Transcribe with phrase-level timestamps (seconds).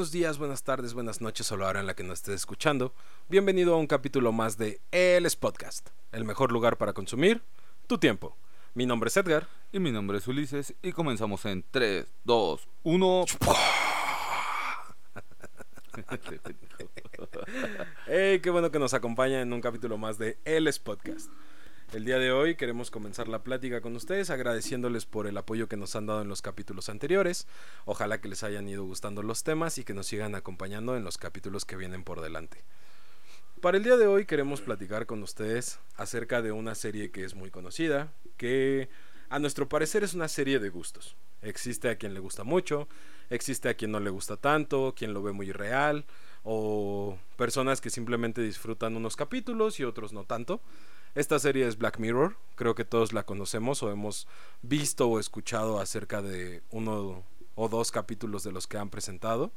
[0.00, 2.94] buenos días, buenas tardes, buenas noches o la hora en la que nos estés escuchando.
[3.28, 7.42] Bienvenido a un capítulo más de El Podcast, el mejor lugar para consumir
[7.86, 8.34] tu tiempo.
[8.72, 9.46] Mi nombre es Edgar.
[9.72, 13.24] Y mi nombre es Ulises y comenzamos en 3, 2, 1.
[18.06, 21.30] hey, qué bueno que nos acompaña en un capítulo más de El Podcast.
[21.92, 25.76] El día de hoy queremos comenzar la plática con ustedes agradeciéndoles por el apoyo que
[25.76, 27.48] nos han dado en los capítulos anteriores.
[27.84, 31.18] Ojalá que les hayan ido gustando los temas y que nos sigan acompañando en los
[31.18, 32.62] capítulos que vienen por delante.
[33.60, 37.34] Para el día de hoy queremos platicar con ustedes acerca de una serie que es
[37.34, 38.88] muy conocida, que
[39.28, 41.16] a nuestro parecer es una serie de gustos.
[41.42, 42.86] Existe a quien le gusta mucho,
[43.30, 46.04] existe a quien no le gusta tanto, quien lo ve muy real,
[46.44, 50.60] o personas que simplemente disfrutan unos capítulos y otros no tanto.
[51.14, 54.28] Esta serie es Black Mirror, creo que todos la conocemos o hemos
[54.62, 57.24] visto o escuchado acerca de uno
[57.56, 59.50] o dos capítulos de los que han presentado.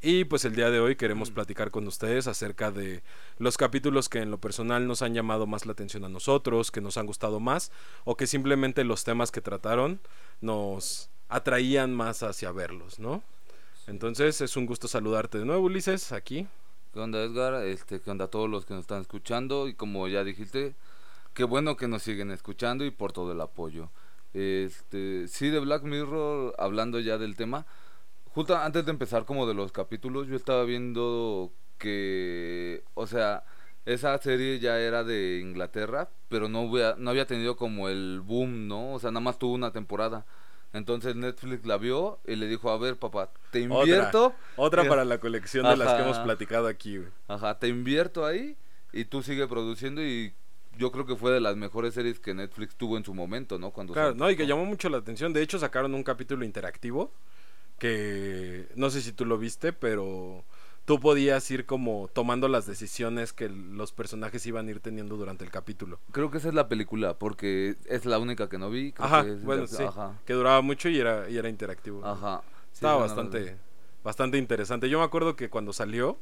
[0.00, 1.34] Y pues el día de hoy queremos mm.
[1.34, 3.02] platicar con ustedes acerca de
[3.38, 6.80] los capítulos que en lo personal nos han llamado más la atención a nosotros, que
[6.80, 7.72] nos han gustado más,
[8.04, 10.00] o que simplemente los temas que trataron
[10.40, 13.24] nos atraían más hacia verlos, ¿no?
[13.88, 16.46] Entonces es un gusto saludarte de nuevo, Ulises, aquí.
[16.96, 17.62] ¿Qué onda Edgar?
[17.66, 19.68] Este, ¿Qué onda a todos los que nos están escuchando?
[19.68, 20.74] Y como ya dijiste,
[21.34, 23.90] qué bueno que nos siguen escuchando y por todo el apoyo.
[24.32, 27.66] Este, sí, de Black Mirror, hablando ya del tema,
[28.32, 33.44] justo antes de empezar como de los capítulos, yo estaba viendo que, o sea,
[33.84, 36.64] esa serie ya era de Inglaterra, pero no,
[36.96, 38.94] no había tenido como el boom, ¿no?
[38.94, 40.24] O sea, nada más tuvo una temporada.
[40.72, 44.34] Entonces Netflix la vio y le dijo, a ver, papá, te invierto.
[44.56, 48.56] Otra, para la colección de las que hemos platicado aquí, Ajá, te invierto ahí
[48.92, 50.34] y tú sigue produciendo y
[50.76, 53.70] yo creo que fue de las mejores series que Netflix tuvo en su momento, ¿no?
[53.70, 55.32] Cuando claro, no, y que llamó mucho la atención.
[55.32, 57.12] De hecho, sacaron un capítulo interactivo
[57.78, 60.44] que no sé si tú lo viste, pero
[60.86, 65.44] tú podías ir como tomando las decisiones que los personajes iban a ir teniendo durante
[65.44, 65.98] el capítulo.
[66.12, 68.94] Creo que esa es la película, porque es la única que no vi.
[68.96, 69.84] ajá, bueno, sí,
[70.24, 72.06] que duraba mucho y era, y era interactivo.
[72.06, 72.40] Ajá.
[72.72, 73.56] Estaba bastante,
[74.04, 74.88] bastante interesante.
[74.88, 76.18] Yo me acuerdo que cuando salió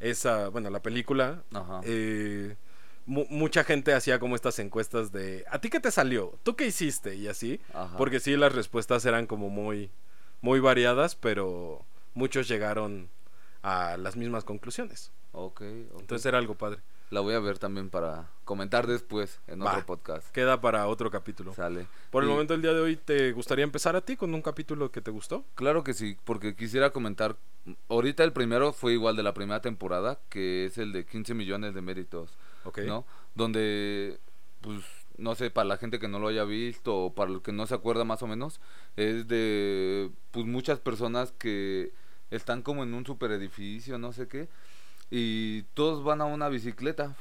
[0.00, 1.44] esa, bueno, la película,
[1.84, 2.56] eh,
[3.06, 6.38] mucha gente hacía como estas encuestas de, ¿a ti qué te salió?
[6.42, 7.14] ¿Tú qué hiciste?
[7.14, 7.60] Y así,
[7.96, 9.90] porque sí, las respuestas eran como muy,
[10.40, 13.08] muy variadas, pero muchos llegaron
[13.62, 15.12] a las mismas conclusiones.
[15.32, 15.62] Ok.
[15.62, 16.80] Entonces era algo padre.
[17.10, 20.30] La voy a ver también para comentar después en otro podcast.
[20.30, 21.52] Queda para otro capítulo.
[21.52, 21.86] Sale.
[22.10, 24.90] Por el momento del día de hoy, ¿te gustaría empezar a ti con un capítulo
[24.90, 25.44] que te gustó?
[25.54, 27.36] Claro que sí, porque quisiera comentar.
[27.90, 31.74] Ahorita el primero fue igual de la primera temporada, que es el de 15 millones
[31.74, 32.30] de méritos.
[32.64, 32.78] Ok.
[32.78, 33.04] ¿No?
[33.34, 34.18] Donde,
[34.62, 34.82] pues,
[35.18, 37.66] no sé, para la gente que no lo haya visto o para el que no
[37.66, 38.58] se acuerda más o menos,
[38.96, 41.92] es de, pues, muchas personas que
[42.32, 44.48] están como en un super edificio, no sé qué,
[45.10, 47.14] y todos van a una bicicleta,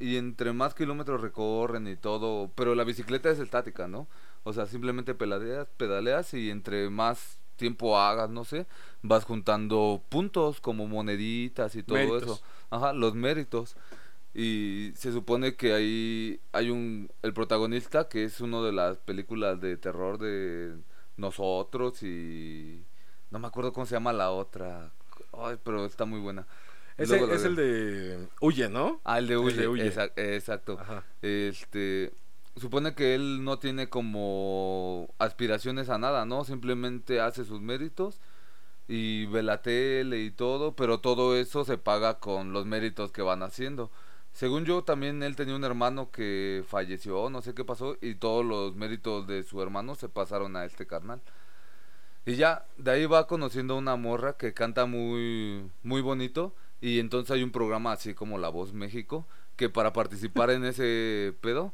[0.00, 4.08] y entre más kilómetros recorren y todo, pero la bicicleta es estática, ¿no?
[4.42, 8.66] O sea, simplemente pedaleas, pedaleas y entre más tiempo hagas, no sé,
[9.02, 12.40] vas juntando puntos como moneditas y todo eso.
[12.70, 13.76] Ajá, los méritos.
[14.34, 19.60] Y se supone que ahí hay un el protagonista que es uno de las películas
[19.60, 20.76] de terror de
[21.16, 22.84] nosotros y
[23.30, 24.90] no me acuerdo cómo se llama la otra.
[25.32, 26.46] Ay, pero está muy buena.
[26.96, 29.00] Ese es el de Huye, ¿no?
[29.04, 29.86] Ah, el de Huye.
[30.16, 30.78] exacto.
[31.22, 32.12] Este
[32.56, 36.44] supone que él no tiene como aspiraciones a nada, ¿no?
[36.44, 38.20] Simplemente hace sus méritos
[38.86, 43.22] y ve la tele y todo, pero todo eso se paga con los méritos que
[43.22, 43.90] van haciendo.
[44.32, 48.44] Según yo, también él tenía un hermano que falleció, no sé qué pasó, y todos
[48.44, 51.20] los méritos de su hermano se pasaron a este carnal.
[52.26, 56.54] Y ya, de ahí va conociendo a una morra que canta muy, muy bonito.
[56.80, 59.26] Y entonces hay un programa así como La Voz México,
[59.56, 61.72] que para participar en ese pedo,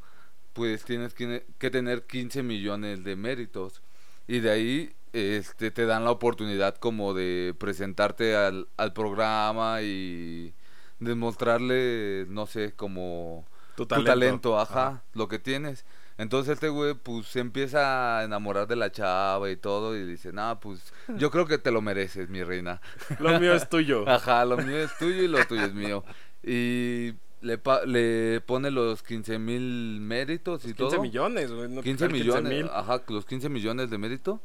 [0.53, 3.83] pues tienes que, tener 15 millones de méritos.
[4.27, 10.55] Y de ahí este, te dan la oportunidad como de presentarte al, al programa y
[11.01, 13.47] demostrarle, no sé, como
[13.77, 15.85] tu talento, ajá, lo que tienes.
[16.21, 20.35] Entonces este güey pues se empieza a enamorar de la chava y todo y dice,
[20.35, 22.83] no, pues yo creo que te lo mereces, mi reina.
[23.21, 24.05] Lo mío es tuyo.
[24.07, 26.05] Ajá, lo mío es tuyo y lo tuyo es mío.
[26.43, 30.91] Y le, le pone los 15 mil méritos y todo.
[30.91, 31.81] 15 millones, güey.
[31.81, 34.43] 15 millones, ajá, los 15 millones de mérito.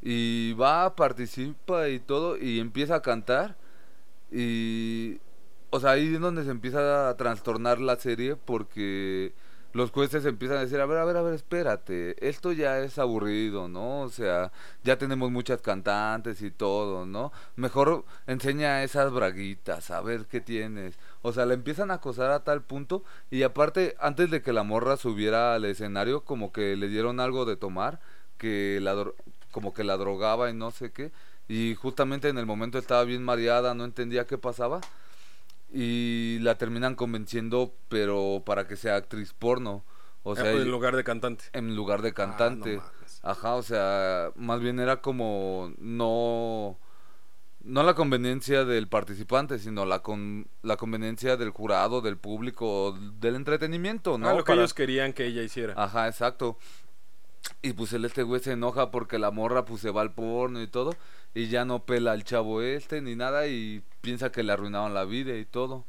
[0.00, 3.56] Y va, participa y todo y empieza a cantar.
[4.30, 5.18] Y,
[5.70, 9.32] o sea, ahí es donde se empieza a trastornar la serie porque
[9.76, 12.98] los jueces empiezan a decir, a ver, a ver, a ver, espérate, esto ya es
[12.98, 14.00] aburrido, ¿no?
[14.00, 14.50] O sea,
[14.82, 17.30] ya tenemos muchas cantantes y todo, ¿no?
[17.56, 20.98] Mejor enseña esas braguitas, a ver qué tienes.
[21.20, 24.62] O sea, le empiezan a acosar a tal punto y aparte, antes de que la
[24.62, 28.00] morra subiera al escenario, como que le dieron algo de tomar,
[28.38, 28.96] que la,
[29.52, 31.12] como que la drogaba y no sé qué.
[31.48, 34.80] Y justamente en el momento estaba bien mareada, no entendía qué pasaba
[35.72, 39.84] y la terminan convenciendo, pero para que sea actriz porno.
[40.22, 41.44] O Ah, sea, pues, en lugar de cantante.
[41.52, 42.78] en lugar de cantante.
[42.80, 43.20] Ah, no mames.
[43.22, 46.78] Ajá, o sea, más bien era como no
[47.60, 53.34] no la conveniencia del participante, sino la con la conveniencia del jurado, del público, del
[53.34, 54.28] entretenimiento, ¿no?
[54.28, 55.74] Ah, lo que Para- ellos querían que ella hiciera.
[55.76, 56.58] Ajá, exacto.
[57.62, 60.62] Y pues el este güey se enoja porque la morra pues se va al porno
[60.62, 60.94] y todo.
[61.36, 65.04] Y ya no pela al chavo este ni nada y piensa que le arruinaron la
[65.04, 65.84] vida y todo.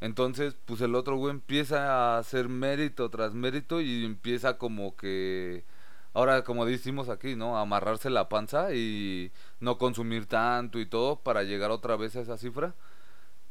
[0.00, 5.64] Entonces pues el otro güey empieza a hacer mérito tras mérito y empieza como que...
[6.14, 7.58] Ahora como decimos aquí, ¿no?
[7.58, 12.36] Amarrarse la panza y no consumir tanto y todo para llegar otra vez a esa
[12.36, 12.74] cifra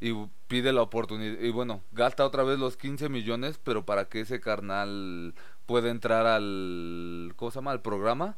[0.00, 0.14] y
[0.48, 4.40] pide la oportunidad y bueno, gasta otra vez los 15 millones, pero para que ese
[4.40, 5.34] carnal
[5.66, 7.72] pueda entrar al ¿cómo se llama?
[7.72, 8.36] al programa,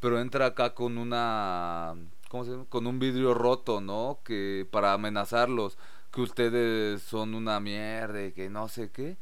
[0.00, 1.96] pero entra acá con una
[2.36, 2.64] ¿cómo se llama?
[2.68, 4.20] con un vidrio roto, ¿no?
[4.24, 5.78] Que para amenazarlos
[6.12, 9.16] que ustedes son una mierda y que no sé qué.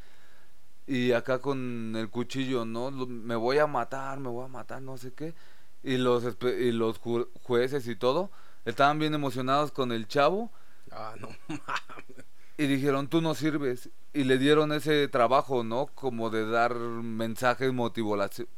[0.87, 2.91] Y acá con el cuchillo, ¿no?
[2.91, 5.35] Me voy a matar, me voy a matar, no sé qué.
[5.83, 8.31] Y los y los ju- jueces y todo
[8.65, 10.51] estaban bien emocionados con el chavo
[10.91, 12.27] Ah, no mames.
[12.57, 13.91] y dijeron, tú no sirves.
[14.13, 15.87] Y le dieron ese trabajo, ¿no?
[15.95, 17.73] Como de dar mensajes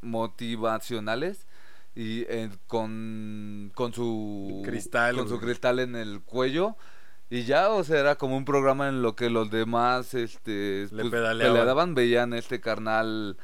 [0.03, 1.47] motivacionales
[1.97, 6.77] y eh, con, con su Cristal, con su cristal en el cuello.
[7.29, 10.89] Y ya, o sea, era como un programa en lo que los demás este, Le
[10.89, 11.95] pues, pedaleaban.
[11.95, 13.37] veían este carnal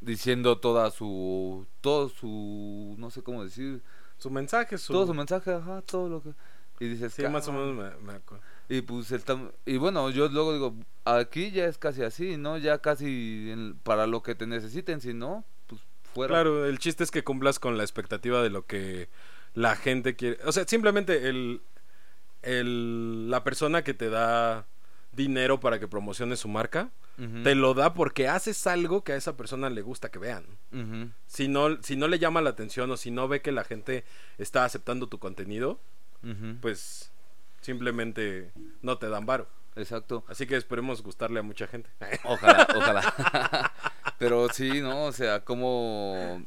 [0.00, 3.82] diciendo toda su, todo su, no sé cómo decir,
[4.18, 4.92] Su mensaje, su...
[4.92, 6.30] todo su mensaje, ajá, todo lo que...
[6.80, 8.44] Y dices, Sí, más o menos me, me acuerdo.
[8.68, 10.74] Y pues el tam- y bueno, yo luego digo,
[11.04, 12.56] aquí ya es casi así, ¿no?
[12.58, 15.44] Ya casi en- para lo que te necesiten, si no,
[16.14, 19.08] Claro, el chiste es que cumplas con la expectativa de lo que
[19.54, 20.38] la gente quiere.
[20.44, 21.60] O sea, simplemente el,
[22.42, 24.66] el la persona que te da
[25.12, 26.90] dinero para que promociones su marca,
[27.42, 30.46] te lo da porque haces algo que a esa persona le gusta que vean.
[31.26, 34.04] Si no, si no le llama la atención o si no ve que la gente
[34.38, 35.78] está aceptando tu contenido,
[36.62, 37.12] pues
[37.60, 39.48] simplemente no te dan varo.
[39.76, 40.24] Exacto.
[40.28, 41.90] Así que esperemos gustarle a mucha gente.
[42.24, 43.72] Ojalá, ojalá.
[44.20, 45.06] Pero sí, ¿no?
[45.06, 46.44] O sea, como...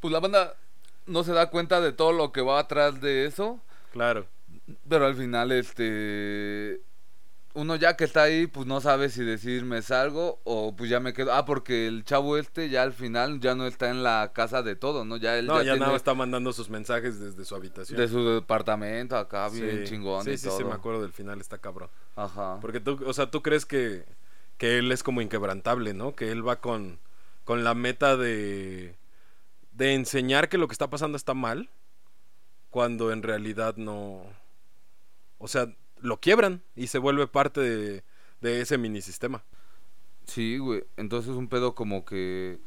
[0.00, 0.54] Pues la banda
[1.06, 3.60] no se da cuenta de todo lo que va atrás de eso.
[3.92, 4.26] claro.
[4.88, 6.80] Pero al final, este.
[7.54, 10.98] Uno ya que está ahí, pues no sabe si decir me salgo o pues ya
[11.00, 11.32] me quedo.
[11.32, 14.74] Ah, porque el chavo este ya al final ya no está en la casa de
[14.76, 15.16] todo, ¿no?
[15.18, 17.96] Ya él No, ya, ya tiene nada está mandando sus mensajes desde su habitación.
[17.98, 19.90] de su departamento acá bien Sí.
[19.92, 20.58] chingón Sí, y sí, todo.
[20.58, 21.88] sí, me acuerdo del final, está cabrón.
[22.16, 22.58] Ajá.
[22.60, 24.04] Porque tú, o sea, tú crees que,
[24.58, 26.14] que él es como inquebrantable, ¿no?
[26.16, 26.98] Que él va con,
[27.46, 28.96] con la meta de,
[29.70, 31.70] de enseñar que lo que está pasando está mal,
[32.70, 34.24] cuando en realidad no...
[35.38, 38.04] O sea, lo quiebran y se vuelve parte de,
[38.40, 39.44] de ese minisistema.
[40.26, 40.82] Sí, güey.
[40.96, 42.58] Entonces un pedo como que.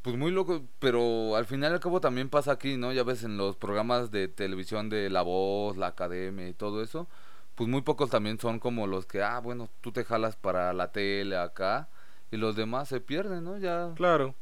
[0.00, 2.92] Pues muy loco, pero al final y al cabo también pasa aquí, ¿no?
[2.94, 7.06] Ya ves en los programas de televisión de La Voz, La Academia y todo eso,
[7.54, 10.90] pues muy pocos también son como los que, ah, bueno, tú te jalas para la
[10.92, 11.90] tele acá
[12.30, 13.58] y los demás se pierden, ¿no?
[13.58, 14.34] Ya Claro.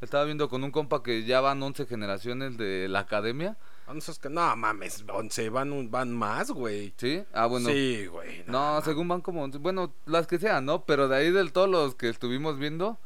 [0.00, 3.56] estaba viendo con un compa que ya van 11 generaciones de la Academia,
[3.86, 3.94] No,
[4.30, 6.94] no mames, 11, van, un- van más, güey.
[6.96, 7.24] ¿sí?
[7.32, 7.68] Ah, bueno.
[7.70, 8.44] Sí, güey.
[8.46, 8.84] No, mames.
[8.84, 10.84] según van como, bueno, las que sean, ¿no?
[10.84, 12.98] Pero de ahí de todos los que estuvimos viendo,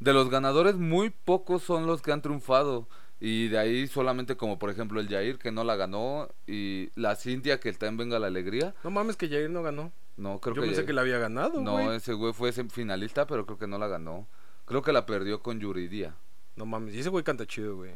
[0.00, 2.88] de los ganadores muy pocos son los que han triunfado.
[3.20, 7.14] Y de ahí solamente como por ejemplo el Jair que no la ganó y la
[7.14, 8.74] Cintia que está en Venga la Alegría.
[8.82, 9.92] No mames que Jair no ganó.
[10.16, 11.96] No, creo Yo que pensé Jair- que la había ganado, No, güey.
[11.96, 14.26] ese güey fue finalista, pero creo que no la ganó.
[14.66, 16.14] Creo que la perdió con Yuridia.
[16.56, 17.92] No mames, y ese güey canta chido, güey.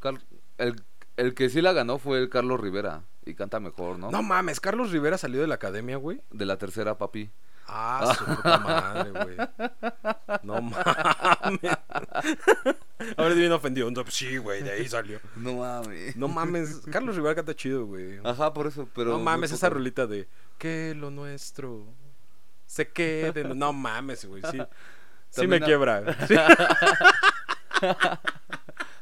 [0.00, 0.20] Car-
[0.58, 0.82] el,
[1.16, 4.10] el que sí la ganó fue el Carlos Rivera y canta mejor, ¿no?
[4.10, 6.20] No mames, Carlos Rivera salió de la academia, güey.
[6.30, 7.30] De la tercera papi.
[7.68, 9.36] Ah, su puta madre, güey.
[10.42, 11.78] No mames.
[13.16, 13.90] Ahora es bien ofendido.
[13.90, 15.20] No, pues sí, güey, de ahí salió.
[15.36, 16.16] No mames.
[16.16, 18.20] No mames, Carlos Rivera canta chido, güey.
[18.24, 21.86] Ajá, por eso, pero no mames, esa rolita de que lo nuestro
[22.66, 23.44] se quede.
[23.54, 24.58] No mames, güey, sí.
[25.30, 26.16] Sí me quiebra.
[26.26, 26.34] Sí.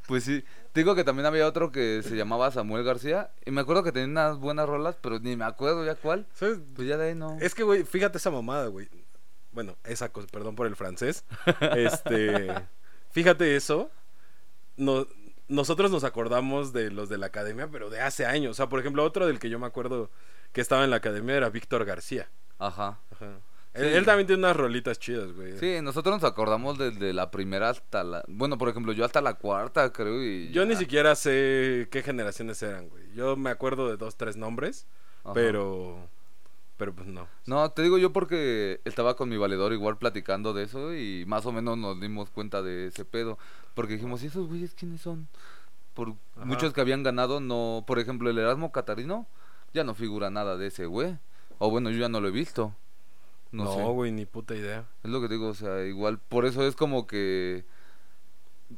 [0.06, 0.44] Pues sí,
[0.74, 3.92] te digo que también había otro que se llamaba Samuel García y me acuerdo que
[3.92, 6.26] tenía unas buenas rolas, pero ni me acuerdo ya cuál.
[6.34, 6.58] ¿Sabes?
[6.74, 7.38] Pues ya de ahí no.
[7.40, 8.88] Es que, güey, fíjate esa mamada, güey.
[9.52, 11.24] bueno, esa cosa, perdón por el francés,
[11.76, 12.52] este,
[13.12, 13.88] fíjate eso,
[14.76, 15.06] no,
[15.46, 18.50] nosotros nos acordamos de los de la academia, pero de hace años.
[18.50, 20.10] O sea, por ejemplo, otro del que yo me acuerdo
[20.52, 22.28] que estaba en la academia era Víctor García.
[22.58, 22.98] Ajá.
[23.12, 23.38] Ajá.
[23.74, 25.58] Él, también tiene unas rolitas chidas, güey.
[25.58, 28.24] Sí, nosotros nos acordamos desde la primera hasta la...
[28.28, 30.50] Bueno, por ejemplo, yo hasta la cuarta, creo, y...
[30.52, 33.02] Yo ni siquiera sé qué generaciones eran, güey.
[33.14, 34.86] Yo me acuerdo de dos, tres nombres,
[35.34, 36.08] pero...
[36.76, 37.28] Pero pues no.
[37.46, 41.46] No, te digo yo porque estaba con mi valedor igual platicando de eso y más
[41.46, 43.38] o menos nos dimos cuenta de ese pedo.
[43.74, 45.28] Porque dijimos, ¿y esos güeyes quiénes son?
[45.94, 47.84] Por muchos que habían ganado, no...
[47.86, 49.26] Por ejemplo, el Erasmo Catarino
[49.72, 51.16] ya no figura nada de ese güey.
[51.58, 52.74] O bueno, yo ya no lo he visto.
[53.54, 54.86] No, güey, ni puta idea.
[55.02, 57.64] Es lo que digo, o sea, igual, por eso es como que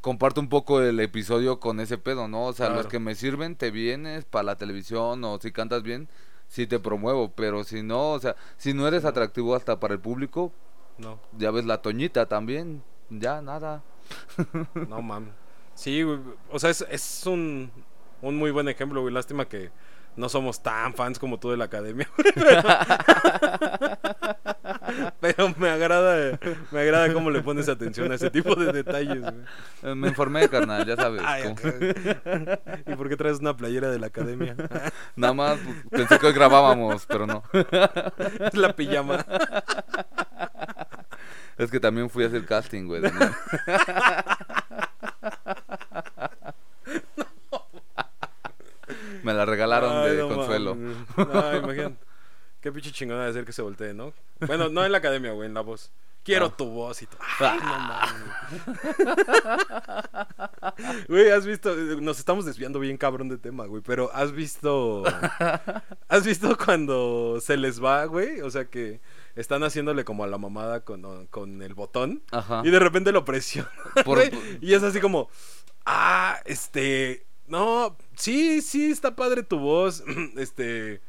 [0.00, 2.45] comparto un poco el episodio con ese pedo, ¿no?
[2.45, 6.09] O sea, los que me sirven, te vienes para la televisión o si cantas bien,
[6.49, 10.00] sí te promuevo, pero si no, o sea, si no eres atractivo hasta para el
[10.00, 10.52] público,
[10.99, 11.18] no.
[11.37, 13.83] Ya ves la Toñita también, ya nada.
[14.88, 15.35] no mames.
[15.75, 17.71] Sí, güey, o sea, es, es un,
[18.23, 19.12] un muy buen ejemplo, güey.
[19.12, 19.71] Lástima que
[20.16, 22.09] no somos tan fans como tú de la academia.
[22.35, 22.50] Pero
[25.59, 26.38] me agrada,
[26.71, 29.25] me agrada cómo le pones atención a ese tipo de detalles.
[29.83, 31.23] Eh, me informé, carnal, ya sabes.
[32.87, 34.57] ¿Y por qué traes una playera de la academia?
[35.17, 37.43] Nada más pues, pensé que hoy grabábamos, pero no.
[37.53, 39.25] Es la pijama.
[41.59, 43.03] Es que también fui a hacer casting, güey.
[49.23, 50.75] Me la regalaron de consuelo.
[50.75, 52.05] No, imagínate.
[52.66, 54.12] Qué pinche chingona de ser que se voltee, ¿no?
[54.40, 55.92] Bueno, no en la academia, güey, en la voz.
[56.25, 56.56] Quiero ah.
[56.56, 57.20] tu voz y todo.
[57.38, 58.25] Ay, no mames.
[61.08, 61.73] Güey, has visto.
[61.76, 63.85] Nos estamos desviando bien cabrón de tema, güey.
[63.87, 65.04] Pero has visto.
[66.08, 68.40] ¿Has visto cuando se les va, güey?
[68.40, 69.00] O sea que
[69.37, 72.25] están haciéndole como a la mamada con, con el botón.
[72.32, 72.62] Ajá.
[72.64, 73.70] Y de repente lo presionan.
[74.61, 75.30] y es así como.
[75.85, 77.26] Ah, este.
[77.46, 80.02] No, sí, sí, está padre tu voz.
[80.37, 81.00] Este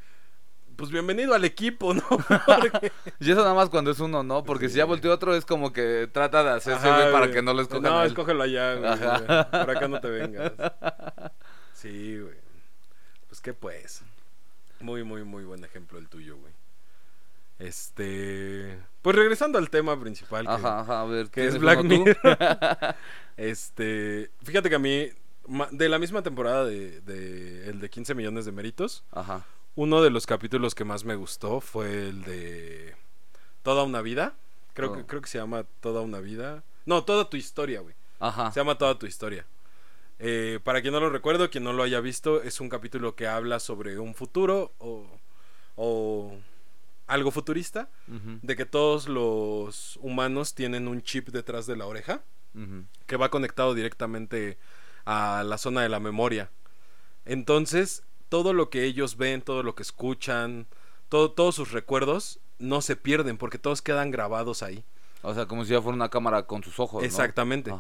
[0.78, 2.04] pues bienvenido al equipo, ¿no?
[3.20, 4.44] y eso nada más cuando es uno, ¿no?
[4.44, 7.64] Porque si ya volteó otro es como que trata de hacerse para que no lo
[7.64, 7.84] escojan.
[7.84, 8.92] No, escógelo allá, güey.
[9.50, 10.54] Por acá no te vengas.
[11.74, 12.34] Sí, güey.
[13.28, 14.02] Pues qué pues.
[14.80, 16.52] Muy, muy, muy buen ejemplo el tuyo, güey.
[17.60, 18.80] Este.
[19.04, 20.48] Pues regresando al tema principal.
[20.48, 21.30] ajá, ajá, a ver.
[21.30, 22.18] Que es Black Mirror.
[23.38, 24.32] este.
[24.42, 25.08] Fíjate que a mí.
[25.70, 29.04] De la misma temporada de, de el de 15 millones de méritos.
[29.12, 29.46] Ajá.
[29.78, 32.96] Uno de los capítulos que más me gustó fue el de
[33.62, 34.34] Toda una vida.
[34.74, 35.06] Creo, que, oh.
[35.06, 36.64] creo que se llama Toda una vida.
[36.88, 37.94] No, Toda tu historia, güey.
[38.20, 38.52] Ajá.
[38.52, 39.46] Se llama Toda tu historia.
[40.18, 43.28] Eh, para quien no lo recuerdo, quien no lo haya visto, es un capítulo que
[43.28, 46.36] habla sobre un futuro o,
[47.06, 52.24] algo futurista, de que todos los humanos tienen un chip detrás de la oreja
[53.06, 54.58] que va conectado directamente
[55.06, 56.50] a la zona de la memoria.
[57.26, 60.68] Entonces, todo lo que ellos ven, todo lo que escuchan,
[61.10, 64.84] todo, todos sus recuerdos no se pierden porque todos quedan grabados ahí.
[65.22, 67.04] O sea, como si ya fuera una cámara con sus ojos.
[67.04, 67.74] Exactamente.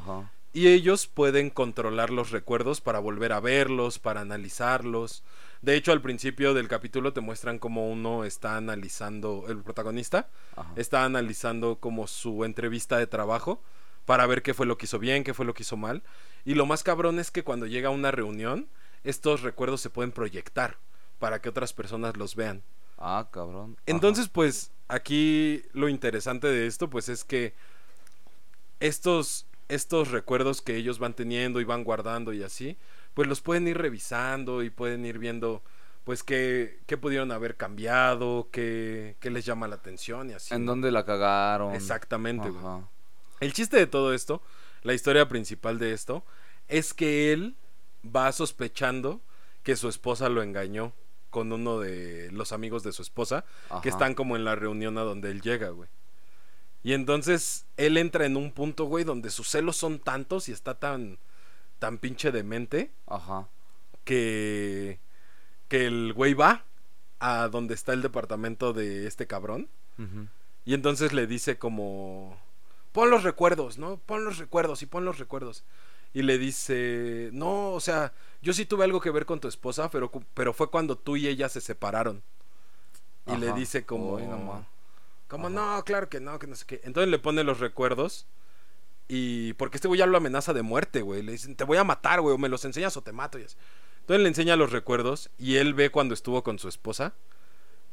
[0.54, 5.24] Y ellos pueden controlar los recuerdos para volver a verlos, para analizarlos.
[5.62, 10.30] De hecho, al principio del capítulo te muestran cómo uno está analizando, el protagonista
[10.75, 13.62] está analizando como su entrevista de trabajo
[14.06, 16.04] para ver qué fue lo que hizo bien, qué fue lo que hizo mal.
[16.46, 18.68] Y lo más cabrón es que cuando llega a una reunión,
[19.08, 20.78] estos recuerdos se pueden proyectar
[21.18, 22.62] para que otras personas los vean.
[22.98, 23.78] Ah, cabrón.
[23.86, 27.54] Entonces, pues, aquí lo interesante de esto, pues, es que
[28.82, 32.78] estos, estos recuerdos que ellos van teniendo y van guardando y así,
[33.14, 35.64] pues los pueden ir revisando y pueden ir viendo,
[36.04, 40.54] pues, qué, qué pudieron haber cambiado, qué, qué, les llama la atención y así.
[40.54, 41.74] En dónde la cagaron.
[41.74, 42.50] Exactamente,
[43.40, 44.42] El chiste de todo esto,
[44.84, 46.26] la historia principal de esto,
[46.68, 47.56] es que él
[48.04, 49.22] va sospechando
[49.63, 50.94] que su esposa lo engañó
[51.30, 53.44] con uno de los amigos de su esposa,
[53.84, 55.89] que están como en la reunión a donde él llega, güey.
[56.84, 60.75] Y entonces él entra en un punto, güey, donde sus celos son tantos y está
[60.75, 61.18] tan,
[61.80, 63.50] tan pinche demente, Ajá.
[64.06, 65.00] que,
[65.68, 66.63] que el güey va
[67.20, 69.68] a donde está el departamento de este cabrón.
[70.63, 72.39] Y entonces le dice como,
[72.94, 73.98] pon los recuerdos, ¿no?
[73.98, 75.63] Pon los recuerdos y pon los recuerdos
[76.14, 79.90] y le dice, no, o sea, yo sí tuve algo que ver con tu esposa,
[79.92, 82.24] pero, pero fue cuando tú y ella se separaron.
[83.26, 84.20] Y le dice como,
[85.28, 86.82] como, no, claro que no, que no sé qué.
[86.84, 88.26] Entonces le pone los recuerdos
[89.10, 91.22] y porque este güey ya lo amenaza de muerte, güey.
[91.22, 93.38] Le dicen, te voy a matar, güey, o me los enseñas o te mato.
[93.38, 93.58] Y así.
[94.02, 97.14] Entonces le enseña los recuerdos y él ve cuando estuvo con su esposa.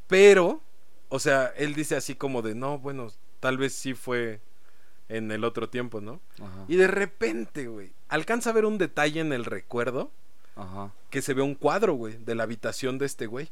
[0.07, 0.61] Pero,
[1.09, 3.09] o sea, él dice así como de, no, bueno,
[3.41, 4.41] tal vez sí fue
[5.09, 6.21] en el otro tiempo, ¿no?
[6.69, 10.11] Y de repente, güey, alcanza a ver un detalle en el recuerdo
[10.57, 10.93] Ajá.
[11.11, 13.51] que se ve un cuadro, güey, de la habitación de este güey.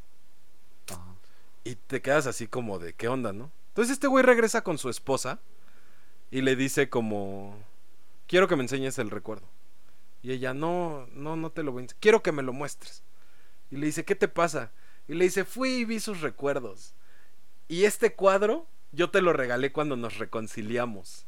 [0.90, 1.14] Ajá.
[1.64, 3.50] Y te quedas así como de, ¿qué onda, no?
[3.68, 5.40] Entonces este güey regresa con su esposa
[6.30, 7.56] y le dice como,
[8.26, 9.46] quiero que me enseñes el recuerdo.
[10.22, 13.02] Y ella, no, no, no te lo voy a enseñar, quiero que me lo muestres.
[13.70, 14.70] Y le dice, ¿qué te pasa?
[15.08, 16.94] Y le dice, fui y vi sus recuerdos.
[17.68, 21.26] Y este cuadro yo te lo regalé cuando nos reconciliamos.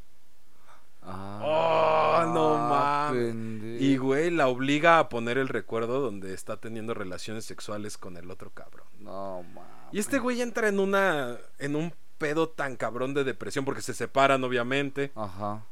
[1.06, 3.80] Ah, oh, no mames.
[3.80, 8.30] Y güey, la obliga a poner el recuerdo donde está teniendo relaciones sexuales con el
[8.30, 8.87] otro cabrón.
[8.99, 9.70] No mames.
[9.92, 13.94] Y este güey entra en una en un pedo tan cabrón de depresión porque se
[13.94, 15.12] separan obviamente.
[15.14, 15.64] Ajá.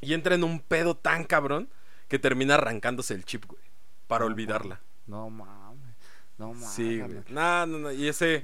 [0.00, 1.68] Y entra en un pedo tan cabrón
[2.08, 3.62] que termina arrancándose el chip, güey,
[4.06, 4.80] para olvidarla.
[5.06, 5.65] No mames.
[6.38, 6.68] No mames.
[6.70, 7.92] Sí, No, no, no.
[7.92, 8.42] Y ese,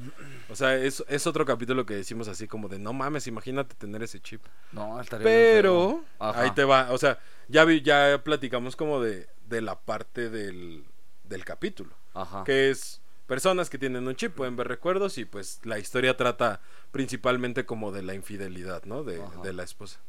[0.48, 4.02] o sea, es, es otro capítulo que decimos así como de, no mames, imagínate tener
[4.02, 4.42] ese chip.
[4.72, 6.90] No, estaría Pero, ahí te va.
[6.92, 7.18] O sea,
[7.48, 10.84] ya, vi, ya platicamos como de, de la parte del,
[11.24, 11.94] del capítulo.
[12.14, 12.44] Ajá.
[12.44, 16.60] Que es personas que tienen un chip, pueden ver recuerdos y pues la historia trata
[16.92, 19.04] principalmente como de la infidelidad, ¿no?
[19.04, 20.00] De, de la esposa.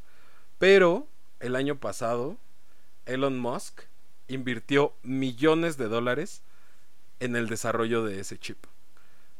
[0.58, 1.08] Pero,
[1.42, 2.38] el año pasado,
[3.06, 3.82] Elon Musk
[4.30, 6.44] invirtió millones de dólares
[7.24, 8.66] en el desarrollo de ese chip.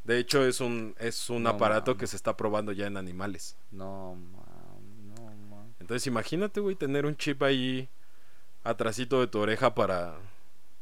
[0.04, 3.56] De hecho, es un, es un aparato que se está probando ya en animales.
[3.70, 5.74] No, man, no, man.
[5.80, 7.88] Entonces, imagínate, güey, tener un chip ahí
[8.64, 10.16] atrasito de tu oreja para,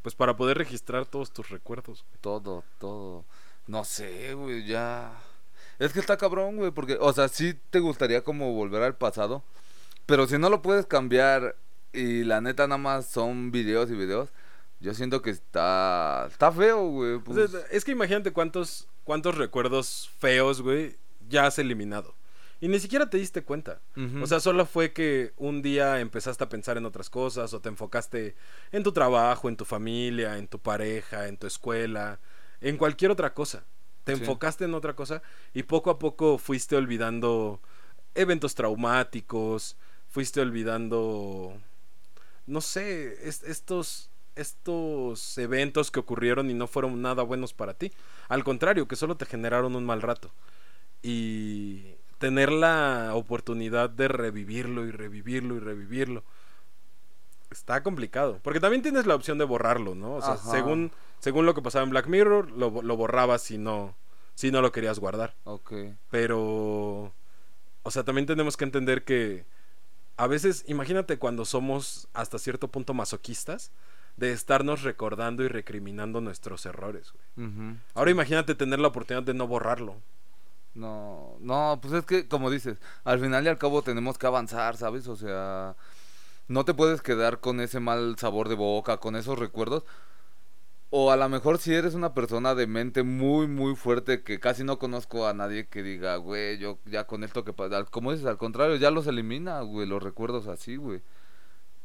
[0.02, 2.04] pues, para poder registrar todos tus recuerdos.
[2.20, 3.24] Todo, todo.
[3.66, 5.12] No sé, güey, ya.
[5.78, 9.42] Es que está cabrón, güey, porque, o sea, sí te gustaría como volver al pasado,
[10.06, 11.56] pero si no lo puedes cambiar
[11.92, 14.30] y la neta nada más son videos y videos,
[14.82, 16.26] yo siento que está.
[16.28, 17.18] Está feo, güey.
[17.20, 17.54] Pues.
[17.70, 20.96] es que imagínate cuántos, cuántos recuerdos feos, güey,
[21.28, 22.14] ya has eliminado.
[22.60, 23.80] Y ni siquiera te diste cuenta.
[24.22, 27.68] O sea, solo fue que un día empezaste a pensar en otras cosas o te
[27.68, 28.36] enfocaste
[28.70, 32.20] en tu trabajo, en tu familia, en tu pareja, en tu escuela,
[32.60, 33.64] en cualquier otra cosa.
[34.04, 35.22] Te enfocaste en otra cosa
[35.54, 37.60] y poco a poco fuiste olvidando
[38.14, 39.76] eventos traumáticos,
[40.08, 41.60] fuiste olvidando,
[42.46, 47.92] no sé, estos estos eventos que ocurrieron y no fueron nada buenos para ti.
[48.28, 50.32] Al contrario, que solo te generaron un mal rato.
[51.02, 56.22] Y tener la oportunidad de revivirlo y revivirlo y revivirlo.
[57.50, 58.38] Está complicado.
[58.42, 60.14] Porque también tienes la opción de borrarlo, ¿no?
[60.14, 63.94] O sea, según, según lo que pasaba en Black Mirror, lo, lo borrabas si no,
[64.34, 65.34] si no lo querías guardar.
[65.44, 65.72] Ok.
[66.10, 67.12] Pero...
[67.84, 69.44] O sea, también tenemos que entender que
[70.16, 73.72] a veces, imagínate cuando somos hasta cierto punto masoquistas,
[74.16, 77.76] de estarnos recordando y recriminando nuestros errores, güey.
[77.94, 79.96] Ahora imagínate tener la oportunidad de no borrarlo.
[80.74, 84.76] No, no, pues es que, como dices, al final y al cabo tenemos que avanzar,
[84.76, 85.06] ¿sabes?
[85.06, 85.76] O sea,
[86.48, 89.84] no te puedes quedar con ese mal sabor de boca, con esos recuerdos.
[90.94, 94.62] O a lo mejor si eres una persona de mente muy, muy fuerte que casi
[94.62, 98.26] no conozco a nadie que diga, güey, yo ya con esto que pasa, como dices,
[98.26, 101.00] al contrario, ya los elimina, güey, los recuerdos así, güey.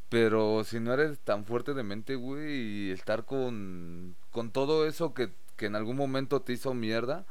[0.08, 5.12] Pero si no eres tan fuerte de mente, güey, y estar con, con todo eso
[5.12, 7.26] que, que en algún momento te hizo mierda,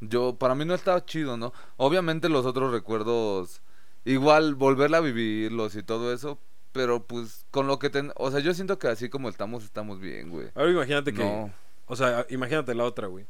[0.00, 1.52] yo, para mí no estaba chido, ¿no?
[1.76, 3.62] Obviamente los otros recuerdos,
[4.04, 6.38] igual volverla a vivirlos y todo eso,
[6.72, 8.12] pero pues con lo que ten...
[8.16, 10.50] O sea, yo siento que así como estamos, estamos bien, güey.
[10.54, 11.50] Ahora imagínate que...
[11.86, 13.26] O sea, imagínate la otra, güey.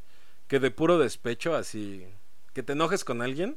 [0.47, 2.07] Que de puro despecho, así...
[2.53, 3.57] Que te enojes con alguien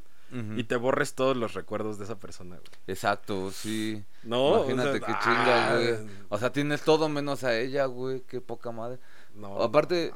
[0.58, 2.68] y te borres todos los recuerdos de esa persona, güey.
[2.88, 4.04] Exacto, sí.
[4.24, 5.96] No, imagínate qué chinga, ah, güey.
[6.30, 9.00] O sea, tienes todo menos a ella, güey, qué poca madre.
[9.36, 9.62] No.
[9.62, 10.12] Aparte,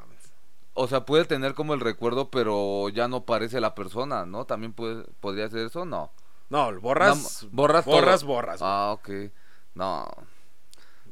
[0.73, 4.45] o sea, puede tener como el recuerdo, pero ya no parece la persona, ¿no?
[4.45, 6.11] También puede, podría ser eso, no.
[6.49, 8.59] No, borras, borras, borras, borras.
[8.61, 9.09] Ah, ok.
[9.75, 10.07] No.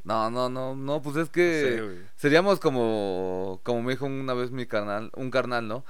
[0.03, 4.67] No, no, no, no, pues es que seríamos como, como me dijo una vez mi
[4.67, 5.83] carnal, un carnal, ¿no?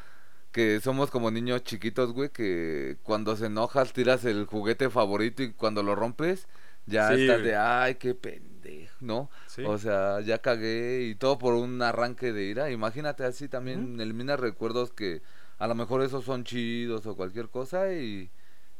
[0.56, 5.52] Que somos como niños chiquitos, güey, que cuando se enojas tiras el juguete favorito y
[5.52, 6.48] cuando lo rompes
[6.86, 9.30] ya estás de, ay, qué pendejo, ¿no?
[9.66, 12.72] O sea, ya cagué y todo por un arranque de ira.
[12.72, 15.22] Imagínate así también eliminas recuerdos que
[15.58, 18.32] a lo mejor esos son chidos o cualquier cosa y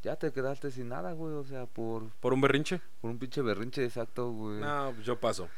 [0.02, 2.10] ya te quedaste sin nada, güey, o sea, por...
[2.22, 2.80] ¿Por un berrinche?
[3.02, 4.62] Por un pinche berrinche, exacto, güey.
[4.62, 5.50] No, pues yo paso.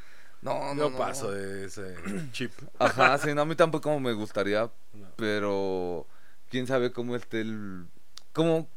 [0.41, 1.95] No, no, Yo paso de ese
[2.31, 2.51] chip.
[2.79, 4.69] Ajá, sí, no, a mí tampoco me gustaría,
[5.15, 6.05] pero
[6.49, 7.87] quién sabe cómo esté el...
[8.33, 8.69] Cómo,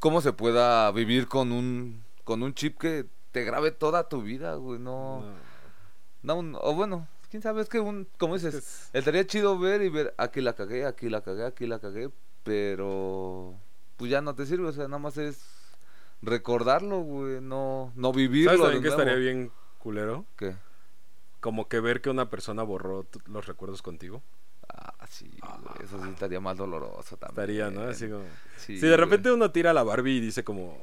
[0.00, 4.54] cómo se pueda vivir con un, con un chip que te grabe toda tu vida,
[4.56, 5.22] güey, no...
[6.22, 10.12] No, o bueno, quién sabe, es que un, como dices, estaría chido ver y ver,
[10.18, 12.10] aquí la cagué, aquí la cagué, aquí la cagué,
[12.42, 13.54] pero
[13.96, 15.40] pues ya no te sirve, o sea, nada más es
[16.22, 18.50] recordarlo, güey, no, no vivirlo.
[18.50, 20.24] ¿Sabes también que estaría bien culero?
[20.36, 20.56] ¿Qué?
[21.40, 24.22] Como que ver que una persona borró los recuerdos contigo.
[24.68, 25.30] Ah, sí,
[25.82, 27.40] eso sí estaría más doloroso también.
[27.40, 27.88] Estaría, ¿no?
[27.88, 28.24] Así como...
[28.56, 30.76] si de repente uno tira a la Barbie y dice como,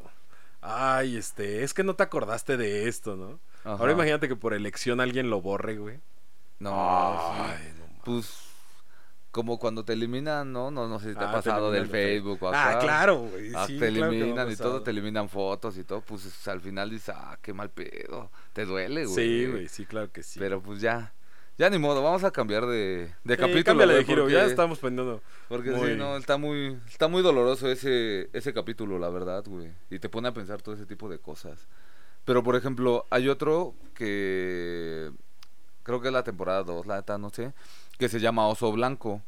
[0.62, 3.40] ay, este, es que no te acordaste de esto, ¿no?
[3.66, 6.00] Ahora imagínate que por elección alguien lo borre, güey.
[6.60, 8.53] No, ay, no pues
[9.34, 10.70] como cuando te eliminan, ¿no?
[10.70, 12.78] No, no sé si te ha ah, pasado del Facebook o acá.
[12.78, 13.52] Ah, claro, güey.
[13.56, 17.40] Ah, te eliminan y todo, te eliminan fotos y todo, pues al final dices, ah,
[17.42, 18.30] qué mal pedo.
[18.54, 19.16] Te duele, güey.
[19.16, 20.38] Sí, güey, sí, claro que sí.
[20.38, 21.16] Pero pues ya,
[21.58, 23.88] ya ni modo, vamos a cambiar de, de sí, capítulo.
[23.88, 25.20] de giro, ya estamos pendiendo.
[25.50, 29.72] Porque sí, no, está muy, está muy doloroso ese, ese capítulo, la verdad, güey.
[29.90, 31.68] Y te pone a pensar todo ese tipo de cosas.
[32.24, 35.12] Pero, por ejemplo, hay otro que
[35.82, 37.52] creo que es la temporada 2, la neta, no sé
[37.98, 39.22] que se llama Oso Blanco,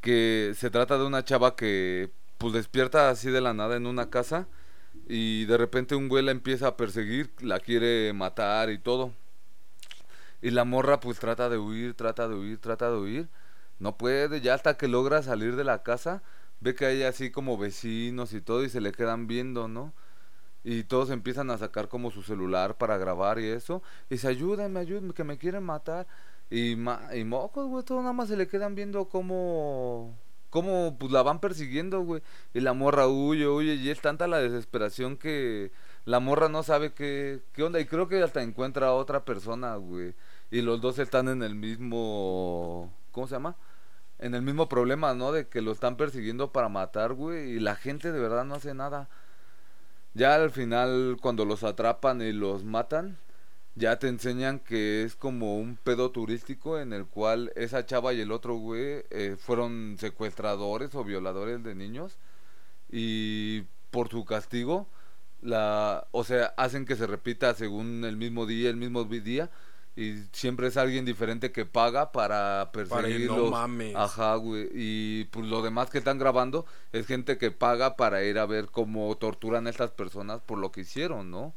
[0.00, 4.10] que se trata de una chava que pues despierta así de la nada en una
[4.10, 4.46] casa
[5.08, 9.12] y de repente un güey la empieza a perseguir, la quiere matar y todo.
[10.40, 13.28] Y la morra pues trata de huir, trata de huir, trata de huir.
[13.80, 16.22] No puede, ya hasta que logra salir de la casa,
[16.60, 19.92] ve que hay así como vecinos y todo y se le quedan viendo, ¿no?
[20.64, 23.82] Y todos empiezan a sacar como su celular para grabar y eso.
[24.10, 26.06] Y dice, ayúdenme, ayúdenme, que me quieren matar.
[26.50, 30.16] Y, y mocos, güey, todos nada más se le quedan viendo cómo,
[30.50, 32.22] cómo pues la van persiguiendo, güey.
[32.54, 35.72] Y la morra huye, huye, y es tanta la desesperación que
[36.04, 37.80] la morra no sabe qué, qué onda.
[37.80, 40.14] Y creo que hasta encuentra a otra persona, güey.
[40.50, 43.56] Y los dos están en el mismo, ¿cómo se llama?
[44.18, 45.32] En el mismo problema, ¿no?
[45.32, 47.52] De que lo están persiguiendo para matar, güey.
[47.52, 49.08] Y la gente de verdad no hace nada.
[50.14, 53.18] Ya al final, cuando los atrapan y los matan,
[53.74, 58.20] ya te enseñan que es como un pedo turístico en el cual esa chava y
[58.20, 62.18] el otro güey eh, fueron secuestradores o violadores de niños
[62.90, 64.88] y por su castigo
[65.40, 69.50] la o sea hacen que se repita según el mismo día el mismo día
[69.98, 73.50] y siempre es alguien diferente que paga para perseguirlos.
[73.50, 74.68] Para no Ajá, güey.
[74.72, 78.66] Y pues lo demás que están grabando es gente que paga para ir a ver
[78.66, 81.52] cómo torturan a estas personas por lo que hicieron, ¿no?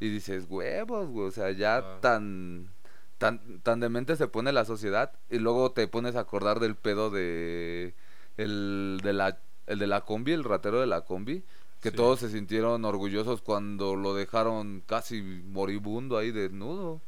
[0.00, 1.98] Y dices, huevos, güey, o sea, ya ah.
[2.00, 2.70] tan,
[3.18, 7.10] tan, tan demente se pone la sociedad y luego te pones a acordar del pedo
[7.10, 7.94] de
[8.36, 11.44] el de la, el de la combi, el ratero de la combi,
[11.80, 17.00] que todos se sintieron orgullosos cuando lo dejaron casi moribundo ahí desnudo.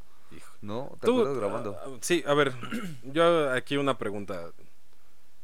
[0.61, 0.97] ¿No?
[0.99, 1.77] ¿Te acuerdas grabando?
[1.79, 2.53] Ah, sí, a ver,
[3.03, 4.51] yo aquí una pregunta.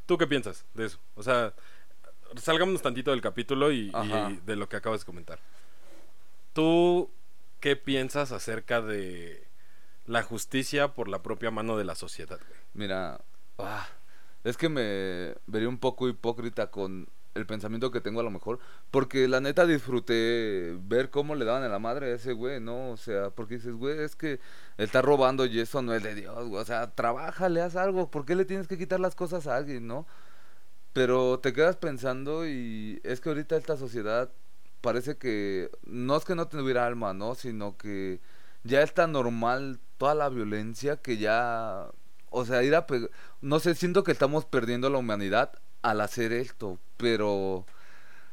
[0.05, 0.99] ¿Tú qué piensas de eso?
[1.15, 1.53] O sea,
[2.35, 5.39] salgámonos tantito del capítulo y, y de lo que acabas de comentar.
[6.51, 7.09] ¿Tú
[7.63, 9.47] ¿qué piensas acerca de
[10.05, 12.37] la justicia por la propia mano de la sociedad,
[12.73, 13.21] Mira,
[13.57, 13.87] ah,
[14.43, 18.59] es que me vería un poco hipócrita con el pensamiento que tengo a lo mejor,
[18.91, 22.89] porque la neta disfruté ver cómo le daban a la madre a ese güey, ¿no?
[22.89, 24.41] O sea, porque dices, güey, es que
[24.77, 26.61] está robando y eso no es de Dios, güey.
[26.61, 29.55] O sea, trabaja, le haz algo, ¿por qué le tienes que quitar las cosas a
[29.55, 30.05] alguien, no?
[30.91, 34.29] Pero te quedas pensando y es que ahorita esta sociedad
[34.83, 37.35] parece que no es que no tuviera alma, ¿no?
[37.35, 38.19] Sino que
[38.63, 41.87] ya está normal toda la violencia que ya,
[42.29, 42.85] o sea, ir a
[43.41, 47.65] no sé, siento que estamos perdiendo la humanidad al hacer esto, pero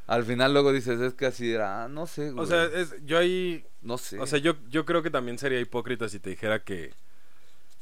[0.07, 2.31] al final luego dices, es que así era, ah, no sé.
[2.31, 4.19] O sea, es, yo ahí, no sé.
[4.19, 6.93] O sea, yo, yo creo que también sería hipócrita si te dijera que,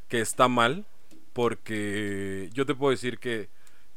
[0.08, 0.86] que está mal,
[1.34, 3.49] porque yo te puedo decir que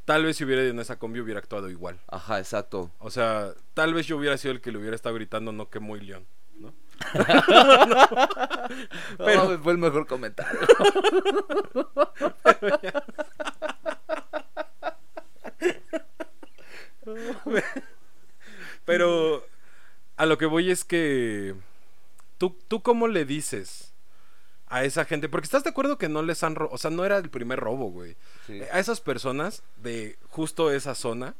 [0.04, 2.00] tal vez si hubiera ido en esa combi hubiera actuado igual.
[2.08, 2.90] Ajá, exacto.
[2.98, 5.80] O sea, tal vez yo hubiera sido el que le hubiera estado gritando no que
[5.80, 6.74] muy león, ¿no?
[9.18, 10.60] Pero fue el mejor comentario.
[18.84, 19.44] Pero
[20.16, 21.54] a lo que voy es que
[22.38, 23.91] tú tú cómo le dices
[24.72, 25.28] a esa gente.
[25.28, 26.74] Porque estás de acuerdo que no les han robado.
[26.74, 28.16] O sea, no era el primer robo, güey.
[28.72, 31.36] A esas personas de justo esa zona.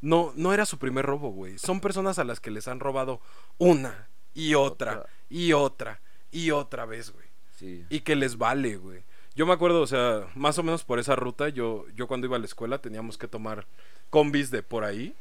[0.00, 1.58] No, no era su primer robo, güey.
[1.58, 3.20] Son personas a las que les han robado
[3.58, 7.84] una y otra, y otra y otra vez, güey.
[7.88, 9.02] Y que les vale, güey.
[9.34, 12.36] Yo me acuerdo, o sea, más o menos por esa ruta, yo, yo cuando iba
[12.36, 13.66] a la escuela teníamos que tomar
[14.10, 15.14] combis de por ahí.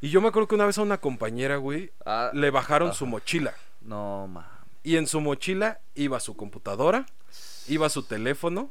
[0.00, 3.06] Y yo me acuerdo que una vez a una compañera, güey, ah, le bajaron su
[3.06, 3.54] mochila.
[3.80, 4.59] No, ma.
[4.82, 7.06] Y en su mochila iba su computadora,
[7.68, 8.70] iba su teléfono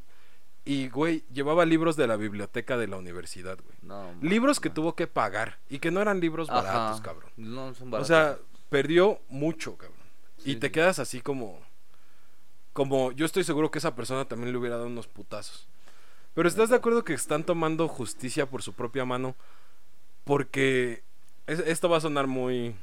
[0.65, 3.77] y, güey, llevaba libros de la biblioteca de la universidad, güey.
[4.21, 7.31] libros que tuvo que pagar y que no eran libros baratos, cabrón.
[7.37, 8.09] No son baratos.
[8.09, 8.37] O sea,
[8.69, 9.97] perdió mucho, cabrón.
[10.43, 11.59] y te quedas así como...
[12.73, 15.67] Como yo estoy seguro que esa persona también le hubiera dado unos putazos.
[16.33, 19.35] Pero ¿estás de acuerdo que están tomando justicia por su propia mano?
[20.23, 21.03] Porque
[21.47, 22.75] esto va a sonar muy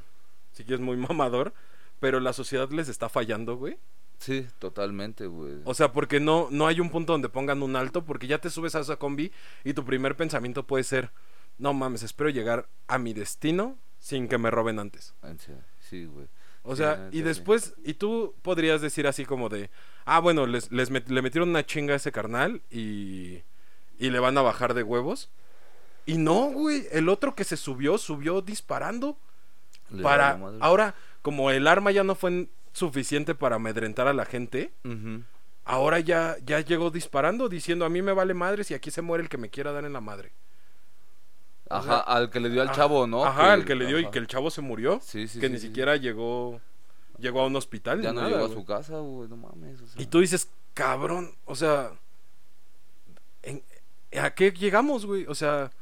[0.56, 1.52] si quieres muy mamador,
[2.00, 3.78] pero la sociedad les está fallando, güey.
[4.18, 5.60] Sí, totalmente, güey.
[5.64, 8.50] O sea, porque no, no hay un punto donde pongan un alto, porque ya te
[8.50, 9.30] subes a esa combi
[9.64, 11.10] y tu primer pensamiento puede ser,
[11.58, 15.14] no mames, espero llegar a mi destino sin que me roben antes.
[15.80, 16.28] Sí, güey.
[16.62, 19.70] O sea, y después, y tú podrías decir así como de,
[20.04, 23.42] ah, bueno, les, les le metieron una chinga a ese carnal y,
[23.98, 25.30] y le van a bajar de huevos.
[26.06, 29.16] Y no, güey, el otro que se subió, subió disparando.
[30.02, 34.70] para, ahora, como el arma ya no fue suficiente para amedrentar a la gente,
[35.64, 39.24] ahora ya, ya llegó disparando, diciendo, a mí me vale madres y aquí se muere
[39.24, 40.30] el que me quiera dar en la madre.
[41.68, 43.24] Ajá, al que le dio al chavo, ¿no?
[43.24, 45.00] Ajá, al que le dio y que el chavo se murió.
[45.02, 46.60] Sí, sí, que ni siquiera llegó
[47.18, 48.00] llegó a un hospital.
[48.02, 49.80] Ya no llegó a su casa, güey, no mames.
[49.96, 51.90] Y tú dices, cabrón, o sea,
[54.16, 55.26] ¿a qué llegamos, güey?
[55.26, 55.72] O sea,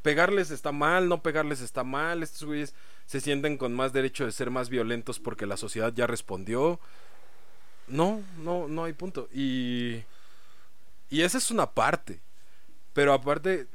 [0.00, 2.22] pegarles está mal, no pegarles está mal.
[2.22, 2.74] Estos güeyes
[3.06, 6.80] se sienten con más derecho de ser más violentos porque la sociedad ya respondió.
[7.86, 9.28] No, no, no hay punto.
[9.32, 10.02] Y,
[11.10, 12.20] y esa es una parte.
[12.92, 13.66] Pero aparte,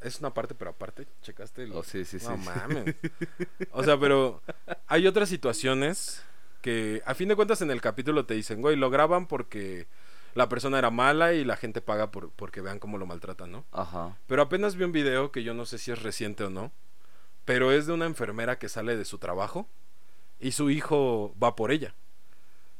[0.00, 1.64] es una parte, pero aparte, checaste.
[1.64, 1.72] El...
[1.72, 2.94] Oh, sí, sí, no mames.
[3.72, 4.42] o sea, pero
[4.86, 6.22] hay otras situaciones
[6.62, 9.86] que a fin de cuentas en el capítulo te dicen, güey, lo graban porque
[10.34, 13.64] la persona era mala y la gente paga por, porque vean cómo lo maltratan, ¿no?
[13.72, 14.16] Ajá.
[14.26, 16.70] Pero apenas vi un video que yo no sé si es reciente o no,
[17.50, 19.66] pero es de una enfermera que sale de su trabajo
[20.38, 21.96] y su hijo va por ella.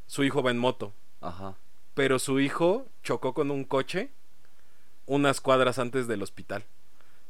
[0.07, 0.95] Su hijo va en moto.
[1.21, 1.57] Ajá.
[1.95, 4.13] Pero su hijo chocó con un coche
[5.07, 6.67] unas cuadras antes del hospital.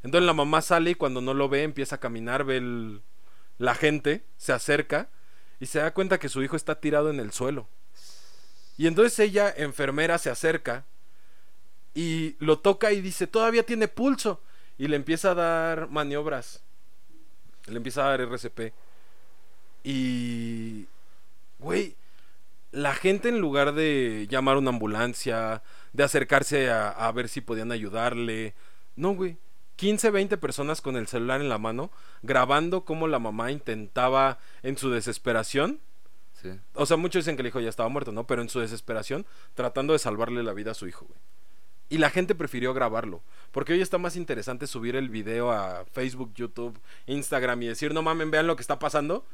[0.03, 3.01] Entonces la mamá sale y cuando no lo ve empieza a caminar, ve
[3.57, 5.09] la gente, se acerca
[5.59, 7.67] y se da cuenta que su hijo está tirado en el suelo.
[8.77, 10.85] Y entonces ella, enfermera, se acerca
[11.95, 14.43] y lo toca y dice, todavía tiene pulso.
[14.77, 16.61] Y le empieza a dar maniobras.
[17.67, 18.73] Le empieza a dar RCP.
[19.83, 20.87] Y...
[21.59, 21.95] Güey,
[22.71, 25.61] la gente en lugar de llamar a una ambulancia,
[25.93, 28.55] de acercarse a, a ver si podían ayudarle.
[28.95, 29.37] No, güey
[29.81, 31.89] 15, 20 personas con el celular en la mano,
[32.21, 35.79] grabando cómo la mamá intentaba en su desesperación.
[36.39, 36.51] Sí.
[36.75, 38.27] O sea, muchos dicen que el hijo ya estaba muerto, ¿no?
[38.27, 41.19] Pero en su desesperación, tratando de salvarle la vida a su hijo, güey.
[41.91, 43.21] Y la gente prefirió grabarlo.
[43.51, 48.01] Porque hoy está más interesante subir el video a Facebook, YouTube, Instagram y decir, no
[48.01, 49.25] mamen, vean lo que está pasando.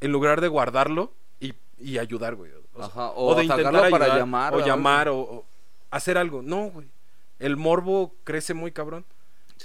[0.00, 2.50] En lugar de guardarlo y, ayudar, güey.
[2.72, 4.54] O, de intentar ayudar, para llamar.
[4.54, 5.44] O llamar, o,
[5.90, 6.40] hacer algo.
[6.40, 6.88] No, güey.
[7.38, 9.04] El morbo crece muy cabrón.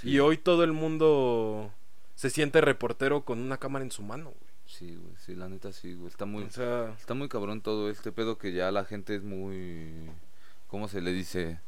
[0.02, 1.72] Y hoy todo el mundo
[2.14, 4.52] se siente reportero con una cámara en su mano, güey.
[4.66, 6.08] Sí, güey, sí, la neta sí, güey.
[6.08, 10.10] Está muy, está muy cabrón todo este pedo que ya la gente es muy,
[10.66, 11.58] ¿cómo se le dice?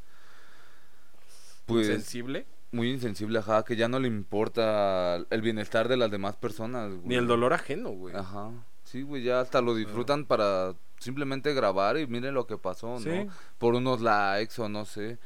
[1.66, 2.46] Pues, ¿Insensible?
[2.72, 7.06] Muy insensible, ajá, que ya no le importa el bienestar de las demás personas, güey.
[7.06, 8.14] Ni el dolor ajeno, güey.
[8.16, 8.50] Ajá.
[8.82, 13.26] Sí, güey, ya hasta lo disfrutan para simplemente grabar y miren lo que pasó, ¿no?
[13.58, 15.18] Por unos likes o no sé.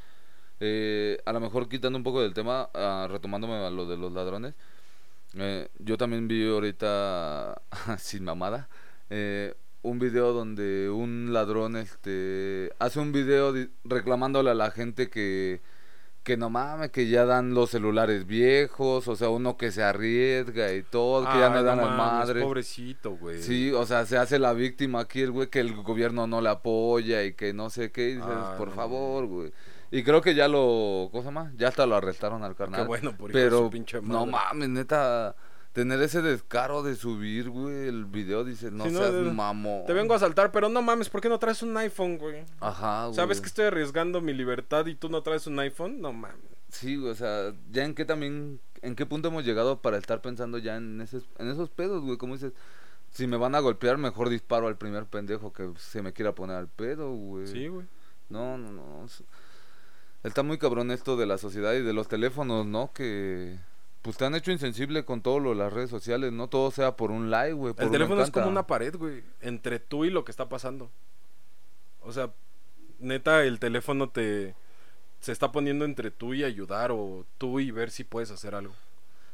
[0.59, 4.11] Eh, a lo mejor quitando un poco del tema, uh, retomándome a lo de los
[4.11, 4.53] ladrones.
[5.35, 7.61] Eh, yo también vi ahorita,
[7.97, 8.69] sin mamada,
[9.09, 13.53] eh, un video donde un ladrón este hace un video
[13.85, 15.61] reclamándole a la gente que
[16.23, 20.73] que no mames, que ya dan los celulares viejos, o sea, uno que se arriesga
[20.73, 22.43] y todo, que ya no dan las madres.
[22.43, 23.41] Pobrecito, güey.
[23.41, 26.49] Sí, o sea, se hace la víctima aquí el güey que el gobierno no le
[26.49, 29.51] apoya y que no sé qué, y dices, por favor, güey.
[29.91, 32.81] Y creo que ya lo, cosa más, ya hasta lo arrestaron al carnal.
[32.81, 33.71] Qué bueno, por Pero
[34.03, 35.35] no mames, neta,
[35.73, 39.83] tener ese descaro de subir, güey, el video, dice, no seas mamo.
[39.87, 42.43] Te vengo a saltar, pero no mames, ¿por qué no traes un iPhone, güey?
[42.59, 43.15] Ajá, güey.
[43.15, 46.01] ¿Sabes que estoy arriesgando mi libertad y tú no traes un iPhone?
[46.01, 46.37] No mames.
[46.69, 50.21] Sí, güey, o sea, ya en qué también, en qué punto hemos llegado para estar
[50.21, 52.53] pensando ya en, esos, en esos pedos, güey, como dices
[53.11, 56.57] si me van a golpear, mejor disparo al primer pendejo que se me quiera poner
[56.57, 57.47] al pedo, güey.
[57.47, 57.87] Sí, güey.
[58.29, 59.05] No, no, no.
[60.23, 62.91] Está muy cabrón esto de la sociedad y de los teléfonos, ¿no?
[62.93, 63.57] Que
[64.01, 66.47] pues te han hecho insensible con todo lo de las redes sociales, ¿no?
[66.47, 67.73] Todo sea por un like, güey.
[67.77, 70.89] El teléfono es como una pared, güey, entre tú y lo que está pasando.
[72.01, 72.31] O sea,
[72.99, 74.55] neta, el teléfono te
[75.19, 78.73] se está poniendo entre tú y ayudar o tú y ver si puedes hacer algo.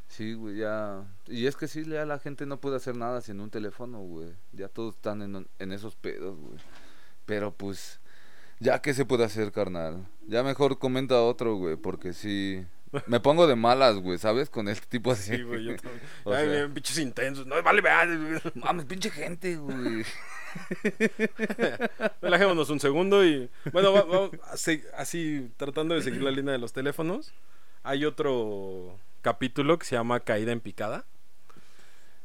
[0.08, 1.04] Sí, güey, ya.
[1.28, 4.34] Y es que sí, ya la gente no puede hacer nada sin un teléfono, güey.
[4.52, 6.58] Ya todos están en, en esos pedos, güey.
[7.26, 8.00] Pero pues
[8.60, 10.08] ya, ¿qué se puede hacer, carnal?
[10.28, 12.66] Ya mejor comenta otro, güey, porque si...
[13.08, 14.50] Me pongo de malas, güey, ¿sabes?
[14.50, 15.36] Con este tipo así.
[15.36, 16.02] Sí, güey, yo también.
[16.26, 16.70] Ay, sea...
[16.70, 17.46] pinches intensos.
[17.46, 18.42] No, vale, vale.
[18.56, 20.06] Mames, pinche gente, güey.
[22.22, 23.50] Relajémonos un segundo y...
[23.74, 24.32] Bueno, vamos,
[24.96, 27.34] así, tratando de seguir la línea de los teléfonos.
[27.84, 31.04] Hay otro capítulo que se llama Caída en Picada.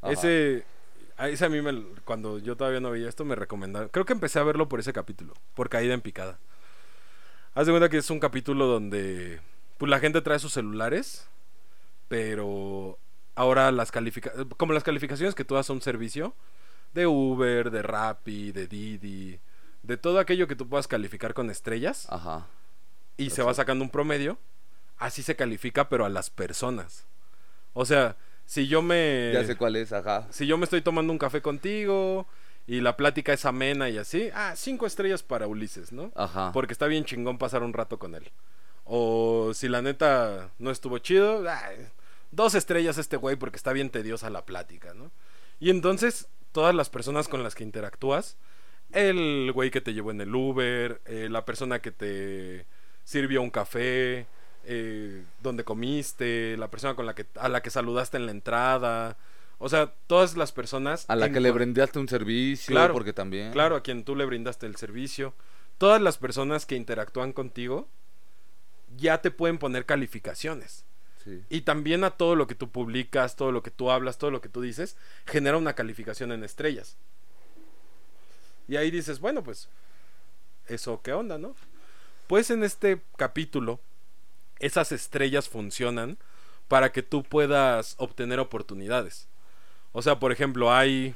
[0.03, 0.65] Ese
[1.29, 3.89] ese a mí me, cuando yo todavía no veía esto me recomendaron.
[3.91, 6.39] Creo que empecé a verlo por ese capítulo, por caída en picada.
[7.55, 9.41] Haz de cuenta que es un capítulo donde
[9.81, 11.27] pues la gente trae sus celulares,
[12.09, 12.99] pero
[13.35, 16.35] ahora las calificaciones, como las calificaciones que tú das a un servicio
[16.93, 19.41] de Uber, de Rappi, de Didi,
[19.83, 22.07] de todo aquello que tú puedas calificar con estrellas.
[22.11, 22.47] Ajá.
[23.17, 24.37] Y se va sacando un promedio.
[24.99, 27.07] Así se califica, pero a las personas.
[27.73, 29.31] O sea, si yo me...
[29.33, 30.27] Ya sé cuál es, ajá.
[30.29, 32.27] Si yo me estoy tomando un café contigo
[32.67, 36.13] y la plática es amena y así, ah, cinco estrellas para Ulises, ¿no?
[36.17, 36.53] Ajá.
[36.53, 38.31] Porque está bien chingón pasar un rato con él.
[38.93, 41.45] O si la neta no estuvo chido,
[42.33, 45.13] dos estrellas este güey porque está bien tediosa la plática, ¿no?
[45.61, 48.37] Y entonces, todas las personas con las que interactúas,
[48.91, 52.67] el güey que te llevó en el Uber, eh, la persona que te
[53.05, 54.27] sirvió un café,
[54.65, 59.17] eh, donde comiste, la persona con la que a la que saludaste en la entrada,
[59.59, 63.53] o sea, todas las personas a la que le brindaste un servicio, claro, porque también.
[63.53, 65.33] claro a quien tú le brindaste el servicio,
[65.79, 67.89] todas las personas que interactúan contigo
[69.01, 70.85] ya te pueden poner calificaciones.
[71.49, 74.41] Y también a todo lo que tú publicas, todo lo que tú hablas, todo lo
[74.41, 76.97] que tú dices, genera una calificación en estrellas.
[78.69, 79.69] Y ahí dices, bueno, pues,
[80.67, 81.55] ¿eso qué onda, no?
[82.27, 83.81] Pues en este capítulo
[84.61, 86.19] esas estrellas funcionan
[86.69, 89.29] para que tú puedas obtener oportunidades.
[89.93, 91.15] O sea, por ejemplo, hay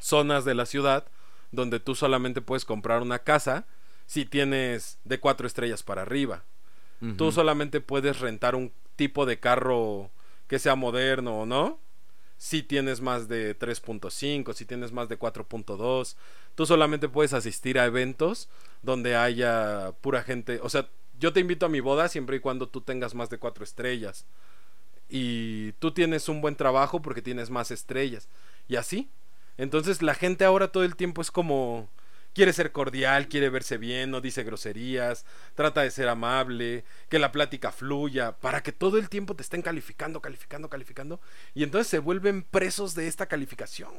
[0.00, 1.06] zonas de la ciudad
[1.52, 3.66] donde tú solamente puedes comprar una casa
[4.06, 6.44] si tienes de cuatro estrellas para arriba.
[7.18, 10.10] Tú solamente puedes rentar un tipo de carro
[10.46, 11.78] que sea moderno o no.
[12.38, 16.16] Si tienes más de 3.5, si tienes más de 4.2,
[16.54, 18.48] tú solamente puedes asistir a eventos
[18.82, 20.60] donde haya pura gente.
[20.62, 23.38] O sea, yo te invito a mi boda siempre y cuando tú tengas más de
[23.38, 24.26] cuatro estrellas.
[25.08, 28.28] Y tú tienes un buen trabajo porque tienes más estrellas.
[28.68, 29.08] Y así.
[29.56, 31.88] Entonces la gente ahora todo el tiempo es como...
[32.34, 37.30] Quiere ser cordial, quiere verse bien, no dice groserías, trata de ser amable, que la
[37.32, 41.20] plática fluya, para que todo el tiempo te estén calificando, calificando, calificando.
[41.54, 43.92] Y entonces se vuelven presos de esta calificación.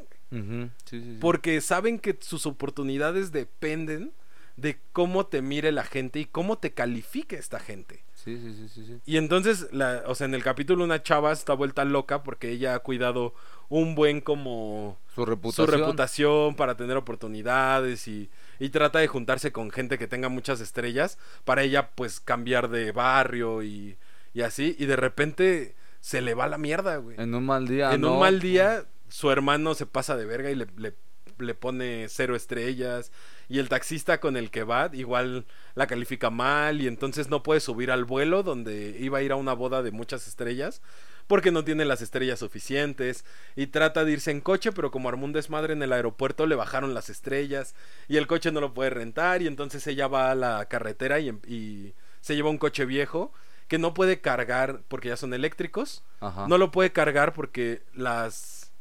[1.22, 4.12] Porque saben que sus oportunidades dependen
[4.58, 8.04] de cómo te mire la gente y cómo te califique esta gente.
[8.14, 11.54] Sí, sí, sí, sí, Y entonces, la, o sea, en el capítulo una chava está
[11.54, 13.36] vuelta loca porque ella ha cuidado
[13.70, 14.98] un buen como...
[15.14, 15.68] Su reputación.
[15.68, 20.60] Su reputación para tener oportunidades y, y trata de juntarse con gente que tenga muchas
[20.60, 23.98] estrellas para ella pues cambiar de barrio y,
[24.34, 24.76] y así.
[24.78, 27.16] Y de repente se le va la mierda, güey.
[27.18, 27.94] En un mal día.
[27.94, 30.94] En un mal día su hermano se pasa de verga y le, le,
[31.40, 33.12] le pone cero estrellas
[33.48, 37.60] y el taxista con el que va igual la califica mal y entonces no puede
[37.60, 40.82] subir al vuelo donde iba a ir a una boda de muchas estrellas
[41.28, 45.26] porque no tiene las estrellas suficientes y trata de irse en coche pero como armó
[45.26, 47.76] un desmadre en el aeropuerto le bajaron las estrellas
[48.08, 51.30] y el coche no lo puede rentar y entonces ella va a la carretera y,
[51.48, 53.34] y se lleva un coche viejo
[53.68, 56.04] que no puede cargar porque ya son eléctricos
[56.48, 58.72] no lo puede cargar porque las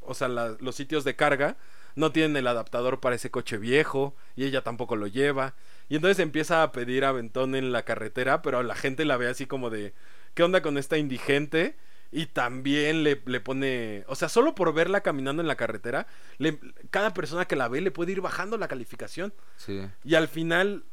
[0.00, 1.56] o sea los sitios de carga
[1.96, 5.54] no tienen el adaptador para ese coche viejo y ella tampoco lo lleva.
[5.88, 9.46] Y entonces empieza a pedir aventón en la carretera, pero la gente la ve así
[9.46, 9.94] como de,
[10.34, 11.76] ¿qué onda con esta indigente?
[12.16, 16.06] Y también le, le pone, o sea, solo por verla caminando en la carretera,
[16.38, 19.34] le, cada persona que la ve le puede ir bajando la calificación.
[19.56, 19.84] Sí.
[20.04, 20.84] Y al final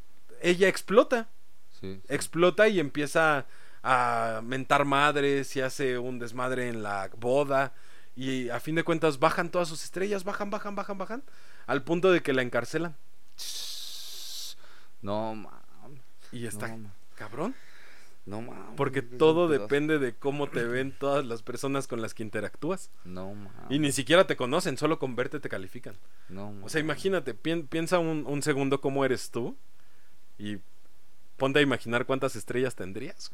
[0.42, 1.30] ella explota.
[2.10, 3.46] Explota y empieza
[3.84, 7.74] a mentar madres y hace un desmadre en la boda.
[8.16, 11.24] Y a fin de cuentas bajan todas sus estrellas, bajan, bajan, bajan, bajan,
[11.68, 12.98] al punto de que la encarcelan.
[15.04, 16.02] No, mames.
[16.32, 16.76] Y está
[17.16, 17.54] cabrón.
[18.26, 18.76] No mames.
[18.78, 22.92] Porque todo depende de cómo te ven todas las personas con las que interactúas.
[23.04, 23.52] No mames.
[23.70, 25.96] Y ni siquiera te conocen, solo con verte te califican.
[26.30, 29.58] No O sea, imagínate, piensa un, un segundo cómo eres tú
[30.38, 30.58] y
[31.38, 33.32] ponte a imaginar cuántas estrellas tendrías.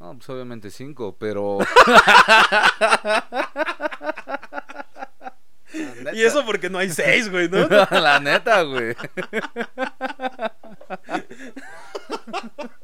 [0.00, 1.58] No, pues obviamente cinco, pero.
[6.14, 7.68] y eso porque no hay seis, güey, ¿no?
[7.90, 8.96] La neta, güey.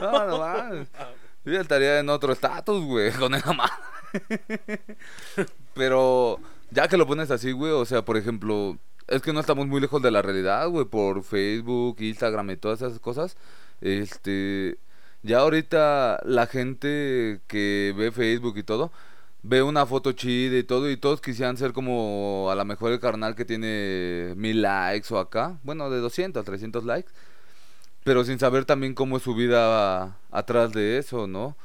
[0.00, 0.88] No, no mames.
[1.44, 3.74] Yo estaría en otro estatus, güey, con esa madre.
[5.74, 6.40] Pero
[6.70, 9.80] ya que lo pones así, güey, o sea, por ejemplo, es que no estamos muy
[9.80, 13.36] lejos de la realidad, güey, por Facebook, Instagram y todas esas cosas.
[13.80, 14.78] Este,
[15.22, 18.90] ya ahorita la gente que ve Facebook y todo,
[19.42, 23.00] ve una foto chida y todo, y todos quisieran ser como a lo mejor el
[23.00, 27.12] carnal que tiene mil likes o acá, bueno, de 200, 300 likes,
[28.06, 31.56] pero sin saber también cómo es su vida atrás de eso, ¿no?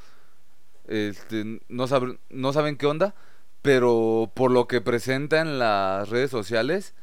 [0.88, 1.86] Este, no,
[2.30, 3.14] no saben qué onda,
[3.62, 6.94] Pero por lo que presenta en las redes sociales,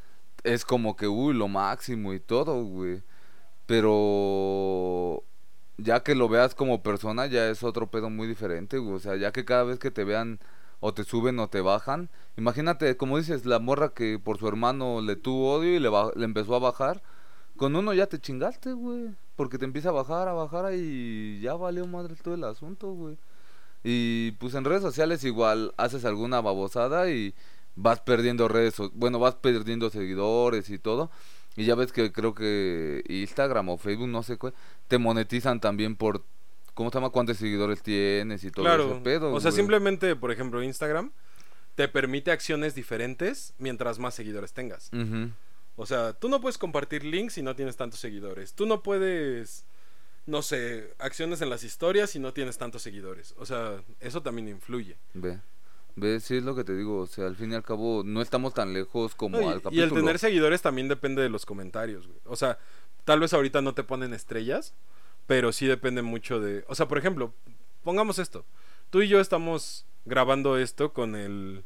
[0.44, 3.02] es como que, uy, lo máximo y todo, güey.
[3.66, 5.24] Pero
[5.78, 8.96] ya que lo veas como persona, ya es otro pedo muy diferente, güey.
[8.96, 10.40] O sea, ya que cada vez que te vean
[10.80, 12.10] o te suben o te bajan.
[12.36, 16.24] Imagínate, como dices, la morra que por su hermano le tuvo odio y le, le
[16.26, 17.02] empezó a bajar.
[17.56, 19.14] Con uno ya te chingaste, güey.
[19.40, 23.16] Porque te empieza a bajar, a bajar y ya valió madre todo el asunto, güey.
[23.82, 27.34] Y pues en redes sociales igual haces alguna babosada y
[27.74, 31.10] vas perdiendo redes, bueno, vas perdiendo seguidores y todo.
[31.56, 34.52] Y ya ves que creo que Instagram o Facebook, no sé qué,
[34.88, 36.22] te monetizan también por
[36.74, 37.08] ¿cómo se llama?
[37.08, 38.92] ¿Cuántos seguidores tienes y todo claro.
[38.92, 39.32] ese pedo?
[39.32, 41.12] O sea, simplemente, por ejemplo, Instagram
[41.76, 44.90] te permite acciones diferentes mientras más seguidores tengas.
[45.80, 48.52] O sea, tú no puedes compartir links si no tienes tantos seguidores.
[48.52, 49.64] Tú no puedes,
[50.26, 53.34] no sé, acciones en las historias si no tienes tantos seguidores.
[53.38, 54.98] O sea, eso también influye.
[55.14, 55.38] Ve.
[55.96, 58.20] Ve, sí es lo que te digo, o sea, al fin y al cabo no
[58.20, 59.80] estamos tan lejos como al capítulo.
[59.80, 62.18] Y el tener seguidores también depende de los comentarios, güey.
[62.26, 62.58] O sea,
[63.06, 64.74] tal vez ahorita no te ponen estrellas,
[65.26, 66.62] pero sí depende mucho de...
[66.68, 67.32] O sea, por ejemplo,
[67.82, 68.44] pongamos esto.
[68.90, 71.64] Tú y yo estamos grabando esto con el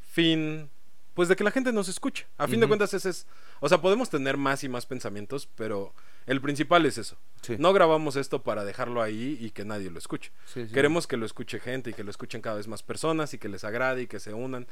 [0.00, 0.70] fin,
[1.12, 2.26] pues de que la gente nos escuche.
[2.38, 3.26] A fin de cuentas ese es...
[3.60, 5.92] O sea, podemos tener más y más pensamientos, pero
[6.26, 7.16] el principal es eso.
[7.58, 10.32] No grabamos esto para dejarlo ahí y que nadie lo escuche.
[10.72, 13.48] Queremos que lo escuche gente y que lo escuchen cada vez más personas y que
[13.48, 14.66] les agrade y que se unan.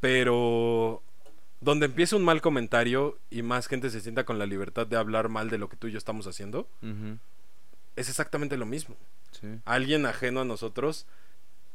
[0.00, 1.02] Pero
[1.60, 5.28] donde empiece un mal comentario y más gente se sienta con la libertad de hablar
[5.28, 6.68] mal de lo que tú y yo estamos haciendo,
[7.96, 8.96] es exactamente lo mismo.
[9.64, 11.06] Alguien ajeno a nosotros,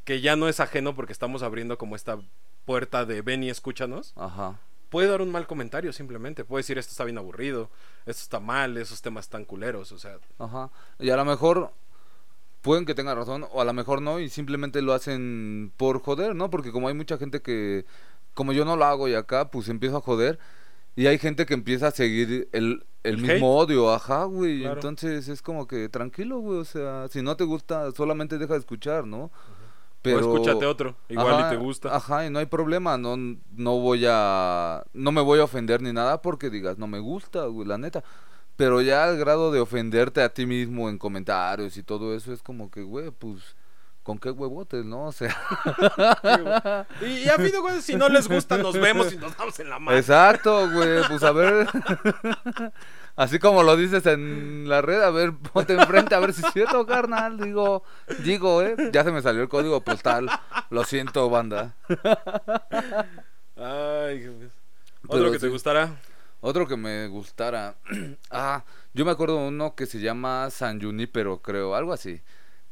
[0.03, 2.19] que ya no es ajeno porque estamos abriendo como esta
[2.65, 4.13] puerta de ven y escúchanos.
[4.15, 4.59] Ajá.
[4.89, 6.45] Puede dar un mal comentario simplemente.
[6.45, 7.69] Puede decir esto está bien aburrido,
[8.05, 10.17] esto está mal, esos temas están culeros, o sea.
[10.39, 10.69] Ajá.
[10.99, 11.71] Y a lo mejor
[12.61, 16.35] pueden que tenga razón o a lo mejor no y simplemente lo hacen por joder,
[16.35, 16.49] ¿no?
[16.49, 17.85] Porque como hay mucha gente que,
[18.33, 20.39] como yo no lo hago y acá, pues empiezo a joder
[20.97, 24.65] y hay gente que empieza a seguir el, el, mismo odio, ajá, güey.
[24.65, 26.57] Entonces es como que tranquilo, güey.
[26.57, 29.31] O sea, si no te gusta, solamente deja de escuchar, ¿no?
[30.01, 30.17] Pero...
[30.17, 31.95] O escúchate otro, igual y te gusta.
[31.95, 35.93] Ajá, y no hay problema, no, no voy a, no me voy a ofender ni
[35.93, 38.03] nada porque digas, no me gusta, güey, la neta.
[38.55, 42.41] Pero ya al grado de ofenderte a ti mismo en comentarios y todo eso es
[42.41, 43.55] como que, güey, pues
[44.07, 45.07] con qué huevotes, ¿no?
[45.07, 45.35] O sea.
[47.01, 49.79] y, a fin de si no les gusta, nos vemos y nos damos en la
[49.79, 49.97] mano.
[49.97, 51.05] Exacto, güey.
[51.09, 51.67] Pues a ver.
[53.17, 56.53] Así como lo dices en la red, a ver, ponte enfrente a ver si es
[56.53, 57.39] cierto, carnal.
[57.39, 57.83] Digo,
[58.23, 58.75] digo, ¿eh?
[58.93, 60.29] Ya se me salió el código postal.
[60.69, 61.75] Lo siento, banda.
[63.55, 64.29] Ay,
[65.07, 65.99] ¿Otro que te gustara?
[66.41, 67.77] Otro que me gustara.
[68.29, 68.63] ah,
[68.93, 70.79] yo me acuerdo uno que se llama San
[71.11, 72.21] pero creo, algo así.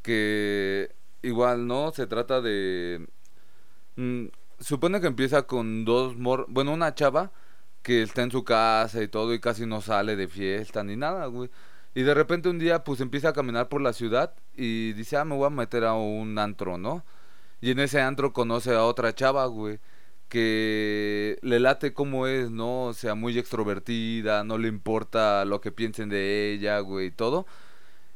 [0.04, 0.94] Que
[1.24, 1.92] igual, ¿no?
[1.92, 3.08] Se trata de...
[3.96, 4.28] Mm,
[4.60, 6.46] supone que empieza con dos mor...
[6.50, 7.32] Bueno, una chava
[7.86, 11.28] que está en su casa y todo y casi no sale de fiesta ni nada,
[11.28, 11.52] güey.
[11.96, 15.26] Y de repente un día pues empieza a caminar por la ciudad y dice, ah,
[15.26, 17.06] me voy a meter a un antro, ¿no?
[17.62, 19.80] Y en ese antro conoce a otra chava, güey,
[20.30, 22.86] que le late como es, ¿no?
[22.86, 27.46] O sea, muy extrovertida, no le importa lo que piensen de ella, güey, y todo.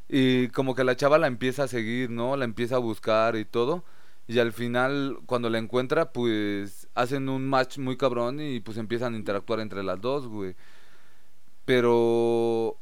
[0.10, 2.38] Y como que la chava la empieza a seguir, ¿no?
[2.38, 3.84] La empieza a buscar y todo.
[4.28, 9.14] Y al final, cuando la encuentra, pues hacen un match muy cabrón y pues empiezan
[9.14, 10.56] a interactuar entre las dos, güey.
[11.66, 12.78] Pero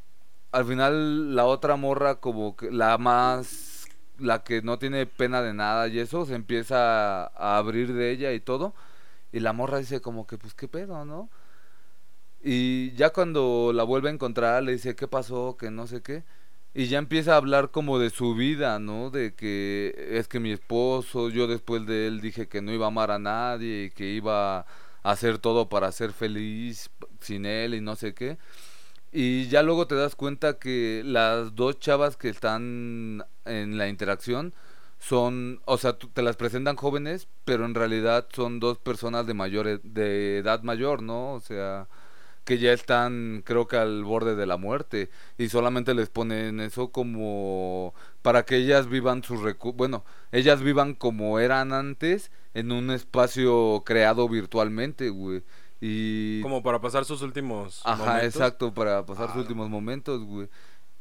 [0.51, 3.87] al final la otra morra como que la más
[4.19, 8.33] la que no tiene pena de nada y eso se empieza a abrir de ella
[8.33, 8.73] y todo
[9.31, 11.29] y la morra dice como que pues qué pedo, ¿no?
[12.41, 16.23] Y ya cuando la vuelve a encontrar le dice qué pasó, que no sé qué
[16.77, 19.09] y ya empieza a hablar como de su vida, ¿no?
[19.09, 22.89] De que es que mi esposo, yo después de él dije que no iba a
[22.89, 24.65] amar a nadie y que iba a
[25.01, 28.37] hacer todo para ser feliz sin él y no sé qué.
[29.11, 34.53] Y ya luego te das cuenta que las dos chavas que están en la interacción
[34.99, 39.67] son, o sea, te las presentan jóvenes, pero en realidad son dos personas de mayor
[39.67, 41.33] e, de edad mayor, ¿no?
[41.33, 41.87] O sea,
[42.47, 46.93] que ya están creo que al borde de la muerte y solamente les ponen eso
[46.93, 49.41] como para que ellas vivan sus
[49.75, 55.43] bueno ellas vivan como eran antes en un espacio creado virtualmente güey
[55.81, 60.47] y como para pasar sus últimos ajá exacto para pasar sus últimos momentos güey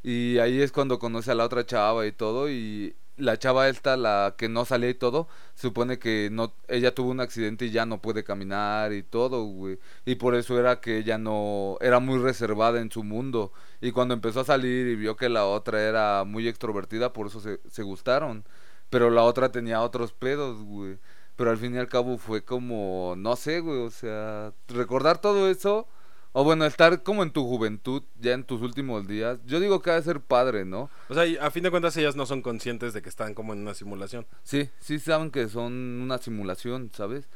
[0.03, 3.97] y ahí es cuando conoce a la otra chava y todo y la chava esta,
[3.97, 7.85] la que no salía y todo, supone que no, ella tuvo un accidente y ya
[7.85, 9.79] no puede caminar y todo, güey.
[10.05, 13.51] Y por eso era que ella no, era muy reservada en su mundo.
[13.81, 17.39] Y cuando empezó a salir y vio que la otra era muy extrovertida, por eso
[17.41, 18.45] se, se gustaron.
[18.89, 20.97] Pero la otra tenía otros pedos, güey.
[21.35, 25.49] pero al fin y al cabo fue como, no sé, güey, o sea, recordar todo
[25.49, 25.87] eso,
[26.33, 29.91] o bueno, estar como en tu juventud, ya en tus últimos días, yo digo que
[29.91, 30.89] ha de ser padre, ¿no?
[31.09, 33.59] O sea, a fin de cuentas ellas no son conscientes de que están como en
[33.59, 34.27] una simulación.
[34.43, 37.27] Sí, sí saben que son una simulación, ¿sabes?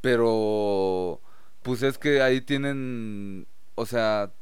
[0.00, 1.20] Pero,
[1.62, 4.32] pues es que ahí tienen, o sea,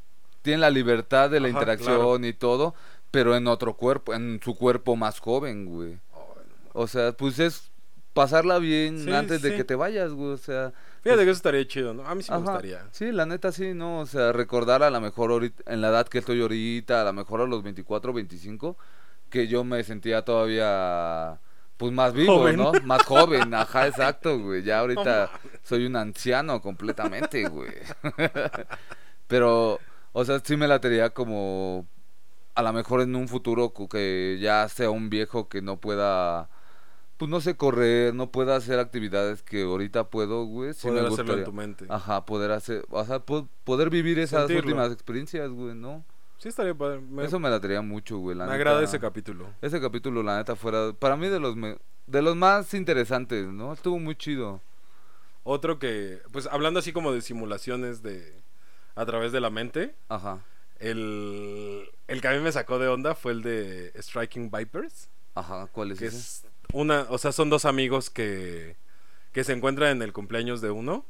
[0.41, 2.75] tienen la libertad de la Ajá, interacción y todo,
[3.11, 5.99] pero en otro cuerpo, en su cuerpo más joven, güey.
[6.73, 7.71] O sea, pues es
[8.13, 10.31] pasarla bien Sí, antes de que te vayas, güey.
[10.31, 12.05] O sea, Fíjate que eso estaría chido, ¿no?
[12.05, 12.85] A mí sí me gustaría.
[12.91, 13.99] Sí, la neta sí, ¿no?
[14.01, 17.13] O sea, recordar a lo mejor ahorita, en la edad que estoy ahorita, a lo
[17.13, 18.77] mejor a los 24, 25,
[19.29, 21.39] que yo me sentía todavía,
[21.77, 22.57] pues más vivo, Joven.
[22.57, 22.73] ¿no?
[22.83, 24.63] Más joven, ajá, exacto, güey.
[24.63, 25.29] Ya ahorita
[25.63, 27.71] soy un anciano completamente, güey.
[29.27, 29.79] Pero,
[30.11, 31.85] o sea, sí me latería como,
[32.55, 36.49] a lo mejor en un futuro que ya sea un viejo que no pueda
[37.19, 40.73] pues no sé correr, no pueda hacer actividades que ahorita puedo, güey.
[40.73, 41.85] Sí Poder me hacerlo en tu mente.
[41.89, 44.61] Ajá, poder hacer, o sea, po- poder vivir esas Sentirlo.
[44.63, 46.03] últimas experiencias, güey, ¿no?
[46.37, 47.01] Sí, estaría padre.
[47.01, 48.55] Me, Eso me latería mucho, güey, la me neta.
[48.55, 49.47] agrada ese capítulo.
[49.61, 53.73] Ese capítulo, la neta, fuera, para mí de los me- de los más interesantes, ¿no?
[53.73, 54.61] Estuvo muy chido.
[55.43, 58.41] Otro que, pues hablando así como de simulaciones de
[58.95, 60.39] a través de la mente, Ajá,
[60.79, 65.67] el, el que a mí me sacó de onda fue el de Striking Vipers, ajá,
[65.71, 66.17] ¿cuál es que ese?
[66.17, 68.77] es una, o sea, son dos amigos que,
[69.31, 71.05] que se encuentran en el cumpleaños de uno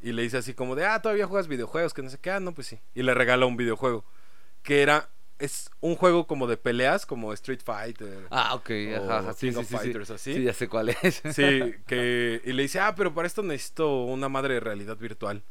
[0.00, 2.40] y le dice así como de, ah, todavía juegas videojuegos, que no sé qué, ah,
[2.40, 4.04] no, pues sí, y le regala un videojuego,
[4.62, 8.26] que era, es un juego como de peleas, como Street Fighter.
[8.30, 8.70] Ah, ok,
[9.00, 10.34] o ajá, sí, King sí, of sí, así.
[10.34, 11.22] Sí, ya sé cuál es.
[11.34, 12.42] Sí, que.
[12.44, 15.42] Y le dice, ah, pero para esto necesito una madre de realidad virtual.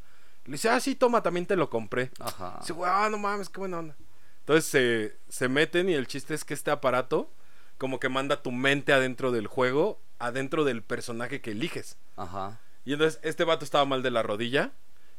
[0.44, 2.10] Le dice, ah, sí, toma, también te lo compré.
[2.20, 2.58] Ajá.
[2.60, 3.96] Dice, ah, no mames, qué buena onda.
[4.40, 7.30] Entonces se, se meten y el chiste es que este aparato,
[7.80, 11.96] como que manda tu mente adentro del juego, adentro del personaje que eliges.
[12.14, 12.60] Ajá.
[12.84, 14.72] Y entonces este vato estaba mal de la rodilla.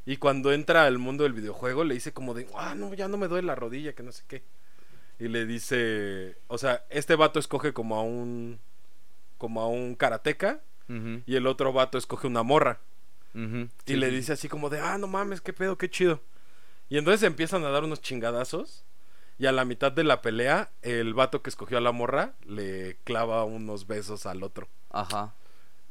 [0.06, 3.18] Y cuando entra al mundo del videojuego, le dice como de, ah, no, ya no
[3.18, 4.44] me duele la rodilla, que no sé qué.
[5.20, 8.60] Y le dice, o sea, este vato escoge como a un,
[9.40, 10.62] como a un karateca.
[11.26, 12.80] Y el otro vato escoge una morra.
[13.34, 16.20] ujú, Y sí, le dice así como de, ah, no mames, qué pedo, qué chido.
[16.90, 18.84] Y entonces empiezan a dar unos chingadazos.
[19.42, 22.98] Y a la mitad de la pelea, el vato que escogió a la morra le
[23.04, 24.68] clava unos besos al otro.
[24.92, 25.34] Ajá.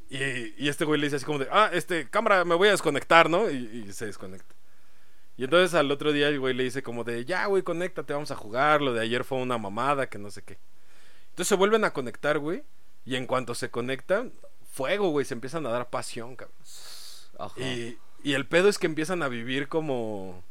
[0.09, 0.19] Y,
[0.57, 3.29] y este güey le dice así como de, ah, este, cámara, me voy a desconectar,
[3.29, 3.51] ¿no?
[3.51, 3.57] Y,
[3.89, 4.55] y se desconecta.
[5.35, 8.31] Y entonces al otro día el güey le dice como de, ya, güey, conéctate, vamos
[8.31, 8.81] a jugar.
[8.81, 10.57] Lo de ayer fue una mamada, que no sé qué.
[11.31, 12.63] Entonces se vuelven a conectar, güey.
[13.03, 14.31] Y en cuanto se conectan,
[14.71, 16.55] fuego, güey, se empiezan a dar pasión, cabrón.
[17.37, 17.59] Ajá.
[17.59, 20.41] Y, y el pedo es que empiezan a vivir como.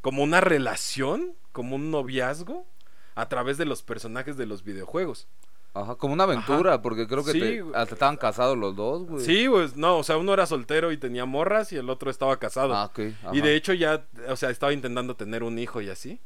[0.00, 2.66] como una relación, como un noviazgo,
[3.14, 5.26] a través de los personajes de los videojuegos.
[5.72, 9.24] Ajá, como una aventura, porque creo que Sí, te- hasta estaban casados los dos, güey.
[9.24, 12.38] Sí, pues no, o sea, uno era soltero y tenía morras y el otro estaba
[12.38, 12.74] casado.
[12.74, 13.00] Ah, ok.
[13.32, 16.20] Y de hecho ya, o sea, estaba intentando tener un hijo y así.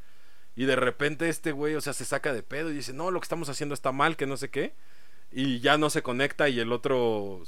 [0.56, 3.20] Y de repente este güey, o sea, se saca de pedo y dice, no, lo
[3.20, 4.74] que estamos haciendo está mal, que no sé qué.
[5.32, 7.40] Y ya no se conecta y el otro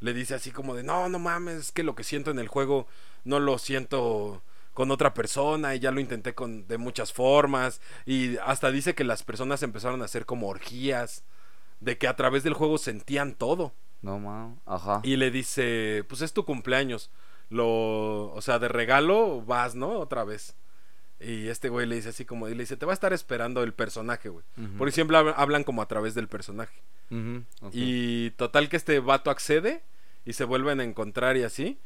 [0.00, 2.48] le dice así como de, no, no mames, es que lo que siento en el
[2.48, 2.88] juego
[3.24, 4.42] no lo siento
[4.74, 7.80] con otra persona y ya lo intenté con de muchas formas.
[8.06, 11.24] Y hasta dice que las personas empezaron a hacer como orgías,
[11.80, 13.72] de que a través del juego sentían todo.
[14.02, 14.54] No, ma.
[14.66, 15.00] Ajá.
[15.02, 17.10] Y le dice, pues es tu cumpleaños.
[17.48, 19.98] Lo, o sea, de regalo vas, ¿no?
[19.98, 20.54] Otra vez.
[21.18, 23.62] Y este güey le dice así como, y le dice, te va a estar esperando
[23.62, 24.44] el personaje, güey.
[24.56, 24.78] Ujú.
[24.78, 26.80] Porque siempre hab- hablan como a través del personaje.
[27.72, 29.82] Y total que este vato accede
[30.24, 31.78] y se vuelven a encontrar y así.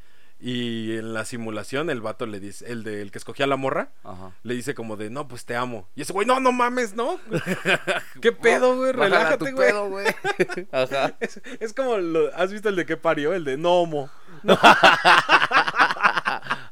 [0.47, 3.89] Y en la simulación el vato le dice, el de, el que escogía la morra,
[4.03, 4.33] Ajá.
[4.43, 5.89] le dice como de, no, pues te amo.
[5.97, 7.19] Y ese güey, no, no mames, ¿no?
[8.21, 8.93] ¿Qué pedo, güey?
[8.93, 9.69] Relájate, güey.
[9.71, 10.05] pedo, güey.
[10.71, 11.15] Ajá.
[11.21, 13.33] Es, es como, lo, ¿has visto el de qué parió?
[13.33, 14.11] El de Nomo.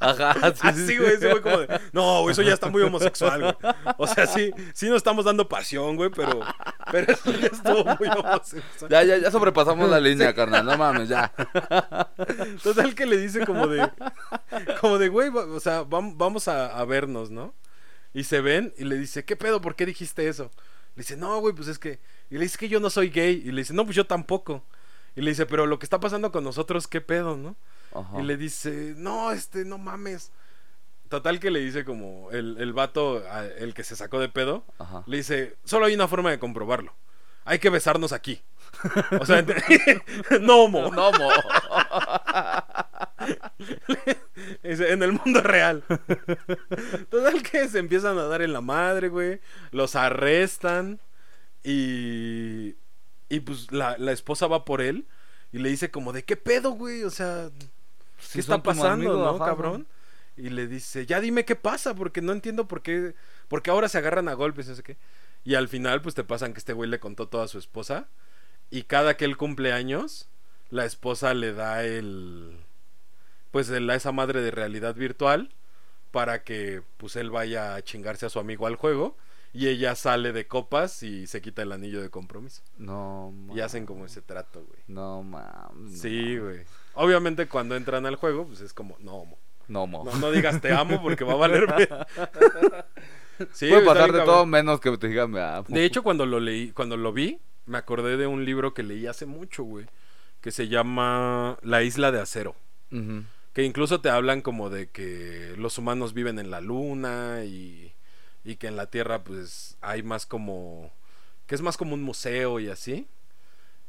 [0.03, 0.34] Ajá.
[0.55, 0.98] sí, sí, Así, sí.
[0.98, 3.74] güey, ese güey como de, no, güey, eso ya está muy homosexual, güey.
[3.98, 6.40] O sea, sí, sí nos estamos dando pasión, güey, pero,
[6.90, 8.90] pero eso ya estuvo muy homosexual.
[8.90, 10.64] Ya, ya, ya sobrepasamos la línea, carnal.
[10.66, 11.32] No mames, ya.
[12.62, 13.88] Total que le dice como de,
[14.80, 17.55] como de, güey, o sea, vam- vamos a, a vernos, ¿no?
[18.14, 19.61] Y se ven y le dice, ¿qué pedo?
[19.61, 20.50] ¿Por qué dijiste eso?
[20.96, 21.98] Le dice, no, güey, pues es que,
[22.30, 23.42] y le dice que yo no soy gay.
[23.44, 24.62] Y le dice, no, pues yo tampoco.
[25.16, 27.57] Y le dice, pero lo que está pasando con nosotros, ¿qué pedo, no?
[27.95, 28.20] Ajá.
[28.20, 30.30] Y le dice, no, este, no mames.
[31.09, 34.64] Total que le dice como el, el vato, a- el que se sacó de pedo,
[34.78, 35.03] Ajá.
[35.07, 36.95] le dice, solo hay una forma de comprobarlo.
[37.45, 38.40] Hay que besarnos aquí.
[39.20, 40.03] O sea, ent-
[40.40, 40.68] no.
[40.68, 41.30] No, mo.
[44.62, 45.84] Dice, en el mundo real.
[47.11, 49.40] Total que se empiezan a dar en la madre, güey.
[49.70, 51.01] Los arrestan.
[51.62, 52.76] Y.
[53.28, 55.07] Y pues la, la esposa va por él.
[55.53, 57.51] Y le dice como de qué pedo, güey, o sea,
[58.33, 59.87] ¿qué está pasando, no, cabrón?
[60.37, 63.14] Y le dice, ya dime qué pasa, porque no entiendo por qué,
[63.49, 64.97] porque ahora se agarran a golpes, no sé qué.
[65.45, 68.09] Y al final, pues te pasan que este güey le contó todo a su esposa.
[68.70, 70.29] Y cada que él cumple años,
[70.70, 72.59] la esposa le da el.
[73.51, 75.51] Pues el, esa madre de realidad virtual.
[76.12, 79.16] Para que pues él vaya a chingarse a su amigo al juego.
[79.55, 82.62] Y ella sale de copas y se quita el anillo de compromiso.
[82.78, 84.80] No, Y hacen como ese trato, güey.
[84.88, 86.00] No, mames.
[86.00, 86.61] Sí, güey.
[86.94, 89.24] Obviamente cuando entran al juego, pues es como, no,
[89.68, 90.05] No, mo.
[90.05, 91.66] No, no digas te amo porque va a valer.
[93.53, 95.66] sí, Puede pasar de todo menos que te digan me amo.
[95.68, 99.07] De hecho, cuando lo leí, cuando lo vi, me acordé de un libro que leí
[99.07, 99.86] hace mucho, güey.
[100.40, 102.57] Que se llama La isla de acero.
[103.53, 107.92] Que incluso te hablan como de que los humanos viven en la luna y,
[108.45, 110.93] y que en la Tierra pues hay más como...
[111.47, 113.09] que es más como un museo y así.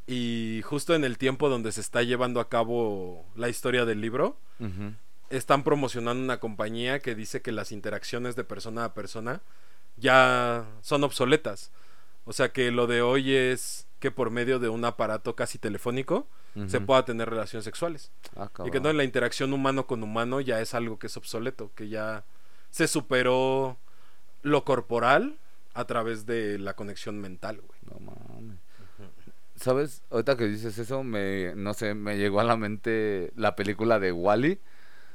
[0.05, 4.37] Y justo en el tiempo donde se está llevando a cabo la historia del libro,
[5.29, 9.41] están promocionando una compañía que dice que las interacciones de persona a persona
[9.97, 11.71] ya son obsoletas.
[12.25, 16.27] O sea que lo de hoy es que por medio de un aparato casi telefónico
[16.67, 18.11] se pueda tener relaciones sexuales.
[18.35, 21.71] Ah, y que no la interacción humano con humano ya es algo que es obsoleto,
[21.73, 22.25] que ya
[22.69, 23.77] se superó
[24.43, 25.37] lo corporal
[25.73, 27.79] a través de la conexión mental, güey.
[27.89, 28.59] No mames.
[29.55, 30.03] ¿Sabes?
[30.09, 34.11] Ahorita que dices eso, me, no sé, me llegó a la mente la película de
[34.11, 34.59] Wally.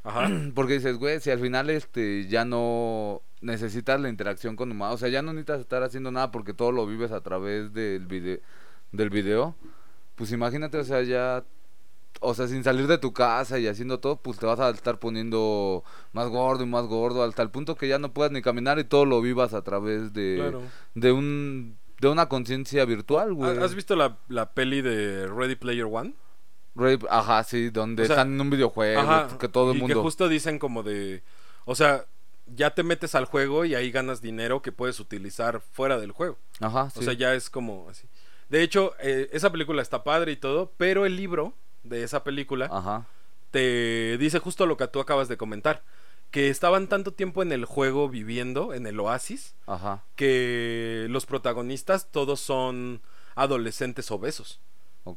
[0.05, 0.29] Ajá.
[0.55, 4.99] Porque dices, güey, si al final este ya no necesitas la interacción con humanos, o
[4.99, 8.39] sea, ya no necesitas estar haciendo nada porque todo lo vives a través del video,
[8.91, 9.55] del video,
[10.17, 11.45] pues imagínate, o sea, ya
[12.21, 14.99] o sea, sin salir de tu casa y haciendo todo, pues te vas a estar
[14.99, 18.79] poniendo más gordo y más gordo hasta el punto que ya no puedas ni caminar
[18.79, 20.57] y todo lo vivas a través de,
[20.95, 23.59] de un de una conciencia virtual, güey.
[23.59, 26.15] ¿Has visto la, la peli de Ready Player One?
[27.11, 29.97] ajá, sí, donde están en un videojuego, que todo el mundo...
[29.97, 31.25] que justo dicen como de...
[31.65, 32.07] O sea,
[32.55, 36.39] ya te metes al juego y ahí ganas dinero que puedes utilizar fuera del juego.
[36.61, 37.01] Ajá, sí.
[37.01, 38.09] O sea, ya es como así.
[38.49, 41.55] De hecho, eh, esa película está padre y todo, pero el libro
[41.89, 43.07] de esa película Ajá.
[43.51, 45.83] te dice justo lo que tú acabas de comentar
[46.31, 49.55] que estaban tanto tiempo en el juego viviendo, en el oasis,
[50.15, 53.01] que los protagonistas todos son
[53.35, 54.61] adolescentes obesos.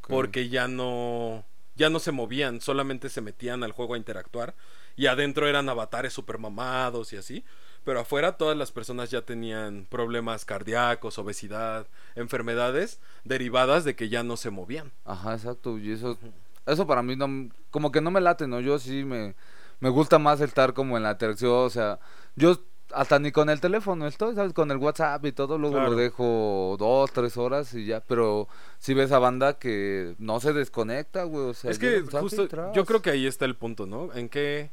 [0.07, 1.43] Porque ya no,
[1.75, 4.55] ya no se movían, solamente se metían al juego a interactuar.
[4.95, 7.43] Y adentro eran avatares super mamados y así.
[7.83, 14.23] Pero afuera todas las personas ya tenían problemas cardíacos, obesidad, enfermedades derivadas de que ya
[14.23, 14.91] no se movían.
[15.03, 15.77] Ajá, exacto.
[15.77, 16.17] Y eso,
[16.65, 18.59] eso para mí no, como que no me late, ¿no?
[18.59, 19.35] Yo sí me
[19.81, 21.99] me gusta más estar como en la tercera, o sea,
[22.35, 22.61] yo
[22.93, 24.53] hasta ni con el teléfono estoy, ¿sabes?
[24.53, 28.47] Con el WhatsApp y todo, luego lo dejo dos, tres horas y ya, pero
[28.79, 31.71] si ves a banda que no se desconecta, güey, o sea...
[31.71, 34.13] Es que justo, yo creo que ahí está el punto, ¿no?
[34.13, 34.71] En que,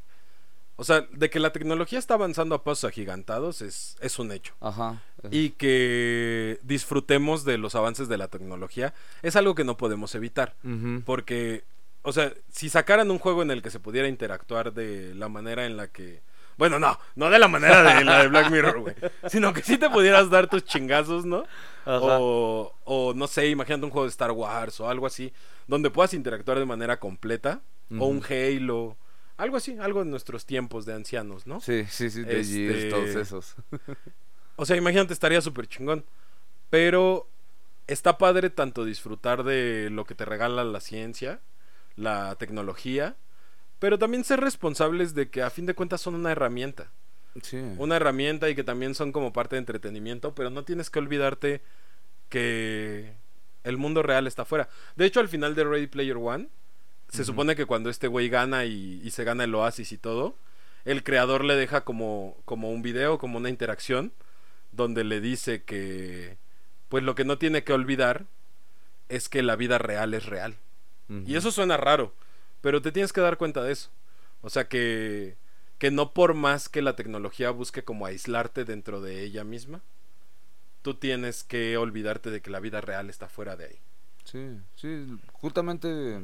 [0.76, 4.55] o sea, de que la tecnología está avanzando a pasos agigantados es, es un hecho.
[4.61, 5.01] Ajá.
[5.30, 10.55] Y que disfrutemos de los avances de la tecnología es algo que no podemos evitar,
[11.07, 11.64] porque
[12.09, 15.66] o sea, si sacaran un juego en el que se pudiera interactuar de la manera
[15.66, 16.22] en la que.
[16.56, 18.94] Bueno, no, no de la manera de la de Black Mirror, güey.
[19.28, 21.44] Sino que sí te pudieras dar tus chingazos, ¿no?
[21.84, 25.34] O, o no sé, imagínate un juego de Star Wars o algo así,
[25.66, 27.61] donde puedas interactuar de manera completa.
[27.98, 28.96] O un Halo.
[29.36, 31.61] Algo así, algo en nuestros tiempos de ancianos, ¿no?
[31.61, 32.88] Sí, sí, sí, de este...
[32.88, 33.54] todos esos.
[34.56, 36.06] o sea, imagínate, estaría súper chingón.
[36.70, 37.28] Pero
[37.86, 41.40] está padre tanto disfrutar de lo que te regala la ciencia
[41.99, 43.16] la tecnología,
[43.78, 46.90] pero también ser responsables de que a fin de cuentas son una herramienta.
[47.76, 51.61] Una herramienta y que también son como parte de entretenimiento, pero no tienes que olvidarte
[52.28, 53.12] que
[53.64, 54.68] el mundo real está afuera.
[54.96, 56.49] De hecho, al final de Ready Player One,
[57.09, 60.36] se supone que cuando este güey gana y, se gana el oasis y todo,
[60.84, 64.12] el creador le deja como, como un video, como una interacción,
[64.72, 66.38] donde le dice que,
[66.88, 68.26] pues lo que no tiene que olvidar
[69.09, 70.57] es que la vida real es real.
[71.09, 72.12] Y eso suena raro,
[72.61, 73.90] pero te tienes que dar cuenta de eso.
[74.42, 75.36] O sea que,
[75.78, 79.80] que no por más que la tecnología busque como aislarte dentro de ella misma,
[80.82, 83.78] tú tienes que olvidarte de que la vida real está fuera de ahí.
[84.24, 86.20] Sí, sí, justamente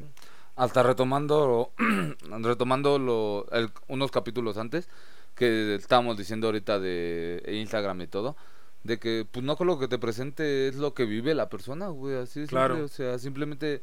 [0.57, 1.72] hasta retomando
[2.43, 3.47] retomando lo,
[3.89, 4.89] unos capítulos antes
[5.35, 8.37] que estábamos diciendo ahorita de Instagram y todo,
[8.85, 11.89] de que pues no con lo que te presente es lo que vive la persona,
[11.89, 12.85] güey, así claro.
[12.85, 13.82] o sea, simplemente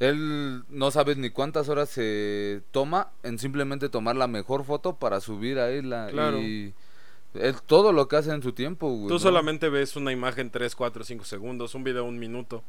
[0.00, 5.20] él no sabes ni cuántas horas se toma en simplemente tomar la mejor foto para
[5.20, 5.88] subir a él.
[6.10, 6.38] Claro.
[6.38, 6.74] Y
[7.34, 11.04] es todo lo que hace en su tiempo, Tú solamente ves una imagen 3, 4,
[11.04, 12.62] 5 segundos, un video un minuto.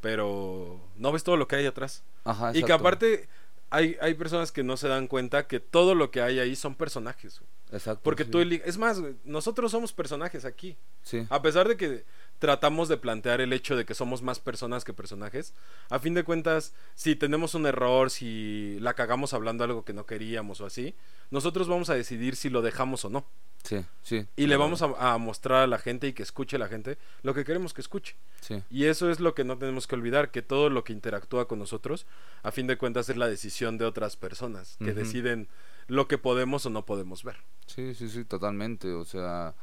[0.00, 2.02] pero no ves todo lo que hay atrás.
[2.24, 3.28] Ajá, y que aparte
[3.70, 6.74] hay, hay personas que no se dan cuenta que todo lo que hay ahí son
[6.74, 7.40] personajes.
[7.72, 8.02] Exacto.
[8.02, 10.76] Porque tú, es más, nosotros somos personajes aquí.
[11.02, 11.26] Sí.
[11.30, 12.04] A pesar de que
[12.42, 15.54] tratamos de plantear el hecho de que somos más personas que personajes.
[15.90, 20.06] A fin de cuentas, si tenemos un error, si la cagamos hablando algo que no
[20.06, 20.96] queríamos o así,
[21.30, 23.24] nosotros vamos a decidir si lo dejamos o no.
[23.62, 24.26] Sí, sí.
[24.34, 27.44] Y le vamos a, mostrar a la gente y que escuche la gente lo que
[27.44, 28.16] queremos que escuche.
[28.40, 28.60] Sí.
[28.70, 31.60] Y eso es lo que no tenemos que olvidar, que todo lo que interactúa con
[31.60, 32.06] nosotros,
[32.42, 35.46] a fin de cuentas, es la decisión de otras personas, que deciden
[35.86, 37.36] lo que podemos o no podemos ver.
[37.68, 38.90] Sí, sí, sí, totalmente.
[38.94, 39.54] O sea,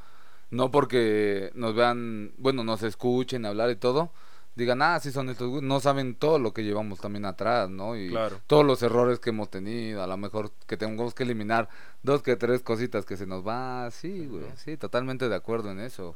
[0.51, 4.11] no porque nos vean, bueno, nos escuchen hablar y todo,
[4.55, 7.97] digan, ah, sí son estos, no saben todo lo que llevamos también atrás, ¿no?
[7.97, 8.13] Y
[8.47, 11.69] todos los errores que hemos tenido, a lo mejor que tengamos que eliminar
[12.03, 15.79] dos que tres cositas que se nos va, sí, güey, sí, totalmente de acuerdo en
[15.79, 16.15] eso.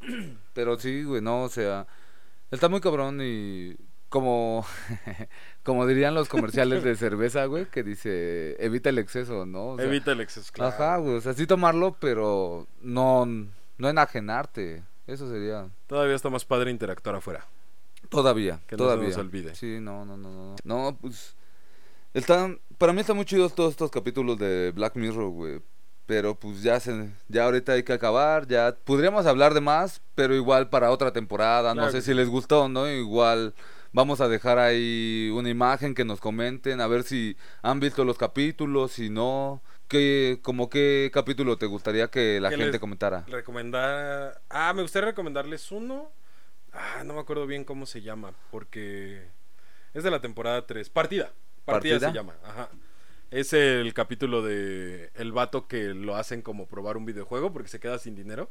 [0.54, 1.86] Pero sí, güey, no, o sea,
[2.50, 3.76] está muy cabrón y
[4.08, 4.64] como,
[5.62, 9.78] como dirían los comerciales de cerveza, güey, que dice, evita el exceso, ¿no?
[9.78, 10.74] evita el exceso, claro.
[10.74, 13.26] Ajá, güey, o sea, sí tomarlo, pero no,
[13.78, 14.84] no enajenarte.
[15.06, 15.68] Eso sería.
[15.86, 17.46] Todavía está más padre interactuar afuera.
[18.10, 19.08] Todavía, que todavía.
[19.08, 19.54] no se nos olvide.
[19.54, 20.56] Sí, no, no, no, no.
[20.64, 21.34] No, pues.
[22.14, 25.62] Están, para mí están muy chidos todos estos capítulos de Black Mirror, güey.
[26.06, 30.34] Pero pues ya se, ya ahorita hay que acabar, ya podríamos hablar de más, pero
[30.34, 32.88] igual para otra temporada, no sé si les gustó, ¿no?
[32.88, 33.54] Igual
[33.92, 38.16] vamos a dejar ahí una imagen que nos comenten, a ver si han visto los
[38.16, 43.24] capítulos, si no, ¿Qué, como qué capítulo te gustaría que la gente comentara?
[43.26, 44.40] Recomendar.
[44.50, 46.12] Ah, me gustaría recomendarles uno.
[46.74, 49.26] Ah, no me acuerdo bien cómo se llama, porque
[49.94, 50.90] es de la temporada 3.
[50.90, 51.32] Partida.
[51.64, 52.36] Partida, se llama.
[52.44, 52.68] Ajá.
[53.30, 57.80] Es el capítulo de el vato que lo hacen como probar un videojuego porque se
[57.80, 58.50] queda sin dinero.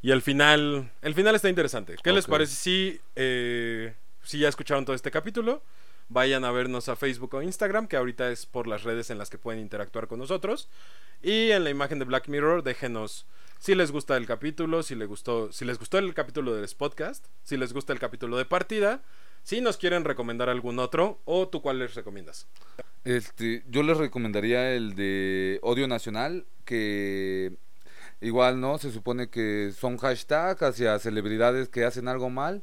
[0.00, 1.96] Y el final, el final está interesante.
[2.02, 5.62] ¿Qué les parece si, eh, si ya escucharon todo este capítulo?
[6.08, 9.30] Vayan a vernos a Facebook o Instagram, que ahorita es por las redes en las
[9.30, 10.68] que pueden interactuar con nosotros.
[11.22, 13.26] Y en la imagen de Black Mirror, déjenos
[13.58, 17.26] si les gusta el capítulo, si les gustó, si les gustó el capítulo del podcast,
[17.42, 19.02] si les gusta el capítulo de partida,
[19.42, 22.46] si nos quieren recomendar algún otro, o tú cuál les recomiendas.
[23.04, 27.56] Este, yo les recomendaría el de Odio Nacional, que
[28.20, 28.78] igual, ¿no?
[28.78, 32.62] Se supone que son hashtags hacia celebridades que hacen algo mal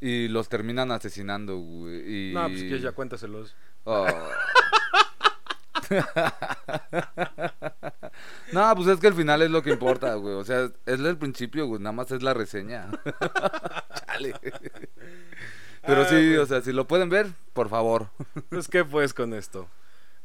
[0.00, 2.30] y los terminan asesinando, güey.
[2.30, 2.34] Y...
[2.34, 3.54] No, pues que ya cuéntaselos.
[3.84, 4.06] Oh.
[8.52, 10.34] no, pues es que el final es lo que importa, güey.
[10.34, 11.80] O sea, es el principio, güey.
[11.80, 12.90] Nada más es la reseña.
[14.06, 14.34] Chale.
[15.82, 18.10] Pero sí, o sea, si lo pueden ver, por favor.
[18.48, 19.68] Pues, ¿qué pues con esto?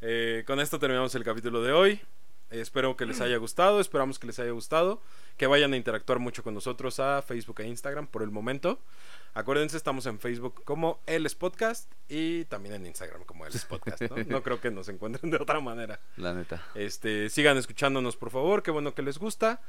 [0.00, 2.00] Eh, con esto terminamos el capítulo de hoy.
[2.50, 3.80] Espero que les haya gustado.
[3.80, 5.00] Esperamos que les haya gustado.
[5.36, 8.80] Que vayan a interactuar mucho con nosotros a Facebook e Instagram por el momento.
[9.34, 14.16] Acuérdense, estamos en Facebook como El Podcast y también en Instagram como El Podcast, ¿no?
[14.24, 14.42] ¿no?
[14.42, 16.00] creo que nos encuentren de otra manera.
[16.16, 16.62] La neta.
[16.74, 19.60] Este, sigan escuchándonos, por favor, qué bueno que les gusta.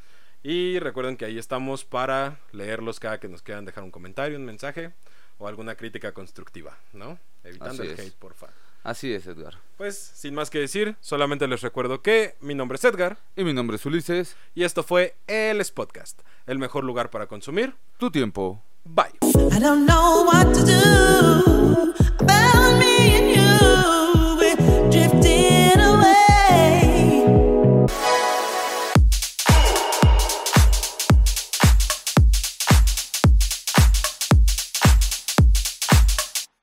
[0.43, 4.45] Y recuerden que ahí estamos para leerlos cada que nos quieran dejar un comentario, un
[4.45, 4.93] mensaje
[5.39, 7.19] o alguna crítica constructiva, ¿no?
[7.43, 8.47] Evitando el hate, porfa.
[8.87, 9.55] Así es, Edgar.
[9.75, 13.17] Pues, sin más que decir, solamente les recuerdo que mi nombre es Edgar.
[13.35, 14.37] Y mi nombre es Ulises.
[14.55, 18.63] Y esto fue El Podcast, el mejor lugar para consumir tu tiempo.
[18.85, 19.11] Bye.
[19.51, 21.57] I don't know what to do.